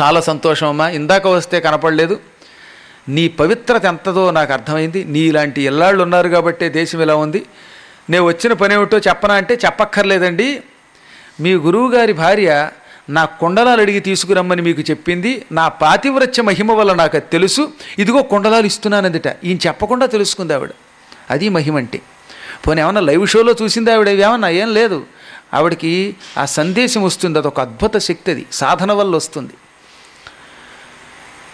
చాలా 0.00 0.20
సంతోషం 0.20 0.68
అమ్మా. 0.68 0.88
ఇందాక 0.88 1.26
వస్తే 1.26 1.60
కనపడలేదు. 1.60 2.20
నీ 3.08 3.28
పవిత్రత 3.28 3.84
ఎంతదో 3.84 4.30
నాకు 4.30 4.52
అర్థమైంది. 4.52 5.04
నీ 5.04 5.18
ఇలాంటి 5.18 5.62
ఇల్లాళ్ళు 5.62 6.02
ఉన్నారు 6.02 6.28
కాబట్టే 6.28 6.68
దేశం 6.68 7.02
ఇలా 7.02 7.14
ఉంది. 7.14 7.46
నేను 8.10 8.24
వచ్చిన 8.24 8.52
పని 8.52 8.74
ఏమిటో 8.74 8.98
చెప్పనా 8.98 9.34
అంటే 9.34 9.58
చెప్పక్కర్లేదండి. 9.64 10.62
మీ 11.40 11.54
గురువుగారి 11.54 12.12
భార్య 12.12 12.68
నా 13.10 13.24
కుండలాలు 13.24 13.80
అడిగి 13.80 14.00
తీసుకురమ్మని 14.00 14.62
మీకు 14.62 14.80
చెప్పింది. 14.80 15.46
నా 15.52 15.68
పాతివ్రత్య 15.68 16.42
మహిమ 16.42 16.72
వల్ల 16.72 16.92
నాకు 16.92 17.16
అది 17.16 17.26
తెలుసు. 17.32 17.72
ఇదిగో 17.98 18.22
కుండలాలు 18.22 18.66
ఇస్తున్నానందిట. 18.66 19.26
ఈయన 19.44 19.56
చెప్పకుండా 19.56 20.06
తెలుసుకుంది 20.06 20.54
ఆవిడ. 20.54 20.70
అది 21.30 21.48
మహిమ 21.48 21.76
అంటే 21.76 22.00
పోనీ 22.66 22.82
ఏమన్నా 22.82 23.00
లైవ్ 23.00 23.26
షోలో 23.26 23.54
చూసింది 23.62 23.92
ఆవిడ? 23.92 24.08
ఏమన్నా 24.08 24.48
ఏం 24.48 24.74
లేదు. 24.74 25.06
ఆవిడకి 25.54 26.16
ఆ 26.38 26.44
సందేశం 26.44 27.02
వస్తుంది. 27.02 27.38
అదొక 27.38 27.60
అద్భుత 27.60 27.96
శక్తి 27.96 28.30
అది 28.30 28.46
సాధన 28.52 28.92
వల్ల 28.92 29.16
వస్తుంది. 29.16 29.52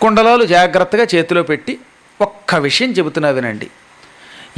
కుండలాలు 0.01 0.45
జాగ్రత్తగా 0.45 1.07
చేతిలో 1.15 1.43
పెట్టి 1.43 1.79
ఒక్క 2.21 2.55
విషయం 2.55 2.93
చెబుతున్నా 2.93 3.29
వినండి. 3.29 3.71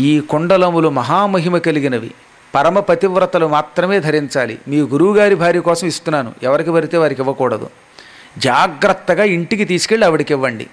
ఈ 0.00 0.20
కుండలములు 0.20 0.88
మహామహిమ 0.88 1.58
కలిగినవి. 1.58 2.10
పరమ 2.54 2.80
పతివ్రతలు 2.80 3.46
మాత్రమే 3.46 4.00
ధరించాలి. 4.00 4.58
మీ 4.68 4.80
గురువుగారి 4.80 5.34
భార్య 5.34 5.60
కోసం 5.60 5.86
ఇస్తున్నాను. 5.86 6.32
ఎవరికి 6.42 6.70
పడితే 6.70 6.96
వారికి 6.98 7.22
ఇవ్వకూడదు. 7.22 7.70
జాగ్రత్తగా 8.38 9.24
ఇంటికి 9.24 9.64
తీసుకెళ్ళి 9.64 10.06
ఆవిడకి 10.06 10.32
ఇవ్వండి. 10.32 10.66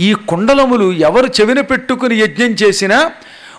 ఈ 0.00 0.14
కుండలములు 0.14 0.92
ఎవరు 0.92 1.26
చెవిన 1.26 1.60
పెట్టుకుని 1.60 2.16
యజ్ఞం 2.18 2.52
చేసినా 2.62 3.10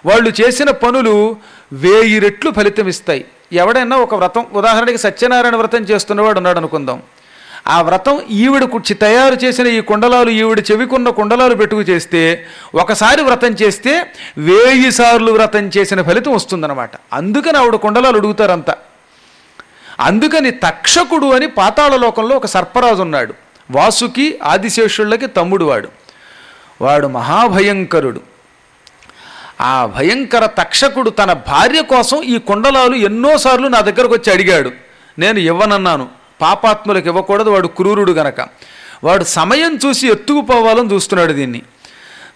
వాళ్ళు 0.06 0.32
చేసిన 0.42 0.72
పనులు 0.72 1.36
వేయి 1.74 2.20
రెట్లు 2.20 2.52
ఫలితం 2.52 2.88
ఇస్తాయి. 2.88 3.26
ఎవడైనా 3.54 3.98
ఒక 3.98 4.16
వ్రతం 4.16 4.46
ఉదాహరణకి 4.54 4.98
సత్యనారాయణ 4.98 5.56
వ్రతం 5.56 5.84
చేస్తున్నవాడు 5.84 6.38
ఉన్నాడు 6.40 6.58
అనుకుందాం 6.58 7.02
ఆ 7.70 7.82
వ్రతం 7.82 8.22
ఈవిడ 8.32 8.64
కుర్చి 8.64 8.94
తయారు 8.94 9.36
చేసిన 9.36 9.68
ఈ 9.68 9.82
కుండలాలు 9.82 10.30
ఈవిడ 10.30 10.64
చెవికున్న 10.72 11.10
కుండలాలు 11.10 11.56
పెట్టుకు 11.56 11.82
చేస్తే 11.82 12.46
ఒకసారి 12.76 13.22
వ్రతం 13.22 13.48
చేస్తే 13.48 14.14
వేయి 14.38 14.92
సార్లు 14.92 15.32
వ్రతం 15.32 15.72
చేసిన 15.78 16.02
ఫలితం 16.02 16.34
వస్తుందన్నమాట. 16.34 16.92
అందుకని 17.14 17.58
ఆవిడ 17.58 17.76
కుండలాలు 17.76 18.18
అడుగుతారంతా. 18.18 18.76
అందుకని 20.00 20.52
తక్షకుడు 20.52 21.26
అని 21.26 21.48
పాతాళ 21.48 21.96
లోకంలో 21.96 22.36
ఒక 22.36 22.46
సర్పరాజు 22.46 23.02
ఉన్నాడు. 23.02 23.34
వాసుకి 23.72 24.40
ఆదిశేషుళ్ళకి 24.44 25.28
తమ్ముడు 25.28 25.66
వాడు. 25.66 25.90
వాడు 26.82 27.08
మహాభయంకరుడు. 27.08 28.22
ఆ 29.62 29.86
భయంకర 29.86 30.46
తక్షకుడు 30.46 31.10
తన 31.10 31.34
భార్య 31.34 31.82
కోసం 31.82 32.22
ఈ 32.22 32.38
కుండలాలు 32.38 32.96
ఎన్నోసార్లు 32.96 33.68
నా 33.68 33.82
దగ్గరకు 33.82 34.14
వచ్చి 34.14 34.34
అడిగాడు. 34.34 34.72
నేను 35.20 35.40
ఇవ్వనన్నాను. 35.40 36.19
పాపాత్ములకు 36.42 37.08
ఇవ్వకూడదు 37.08 37.50
వాడు 37.50 37.68
క్రూరుడు 37.68 38.12
గనక. 38.12 38.42
వాడు 39.04 39.24
సమయం 39.24 39.80
చూసి 39.86 40.08
ఎత్తుకుపోవాలని 40.08 40.94
చూస్తున్నాడు 40.94 41.34
దీన్ని. 41.34 41.62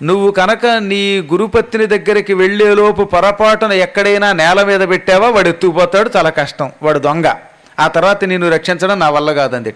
నువ్వు 0.03 0.31
కనుక 0.31 0.65
నీ 0.65 1.19
గురుపత్ని 1.19 1.85
దగ్గరికి 1.85 2.33
వెళ్ళేలోపు 2.33 3.03
పొరపాటున 3.03 3.71
ఎక్కడైనా 3.71 4.31
నేల 4.31 4.63
మీద 4.63 4.89
పెట్టావా? 4.89 5.29
వాడు 5.29 5.49
ఎత్తుకుపోతాడు 5.49 6.09
చాలా 6.15 6.29
కష్టం. 6.29 6.71
వాడు 6.83 6.99
దొంగ. 6.99 7.33
ఆ 7.79 7.87
తర్వాత 7.87 8.23
నేను 8.23 8.49
రక్షించడం 8.49 8.99
నా 8.99 9.09
వల్ల 9.09 9.33
కాదందిట. 9.33 9.75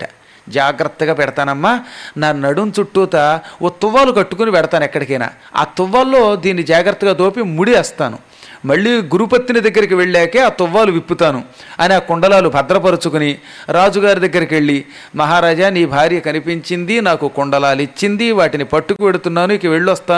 జాగ్రత్తగా 0.50 1.13
పెడతానమ్మా. 1.13 1.80
నా 2.18 2.32
నడుం 2.32 2.74
చుట్టూత 2.80 3.42
ఓ 3.62 3.70
తువ్వాలు 3.70 4.12
కట్టుకుని 4.12 4.52
పెడతాను 4.52 4.84
ఎక్కడికైనా. 4.84 5.30
ఆ 5.56 5.63
తువ్వాల్లో 5.63 6.36
దీన్ని 6.36 6.63
జాగ్రత్తగా 6.63 7.13
దోపి 7.13 7.42
ముడి 7.42 7.72
వేస్తాను. 7.72 8.20
మళ్ళీ 8.65 9.02
గురుపత్ని 9.02 9.60
దగ్గరికి 9.60 9.96
వెళ్ళాకే 9.96 10.39
ఆ 10.39 10.50
తువ్వాలు 10.50 10.91
విప్పుతాను. 10.91 11.43
అని 11.80 11.93
ఆ 11.93 12.00
కుండలాలు 12.00 12.50
భద్రపరుచుకుని 12.50 13.38
రాజుగారి 13.70 14.20
దగ్గరికి 14.20 14.56
వెళ్ళి 14.56 14.86
మహారాజా 15.15 15.70
నీ 15.70 15.86
భార్య 15.86 16.20
కనిపించింది 16.20 17.02
నాకు 17.02 17.28
కుండలాలు 17.28 17.82
ఇచ్చింది 17.82 18.32
వాటిని 18.32 18.63
పట్టుకు 18.63 19.04
పెడుతున్నాను 19.04 19.54
ఇక 19.54 19.65
వెళ్ళొస్తాను. 19.65 20.08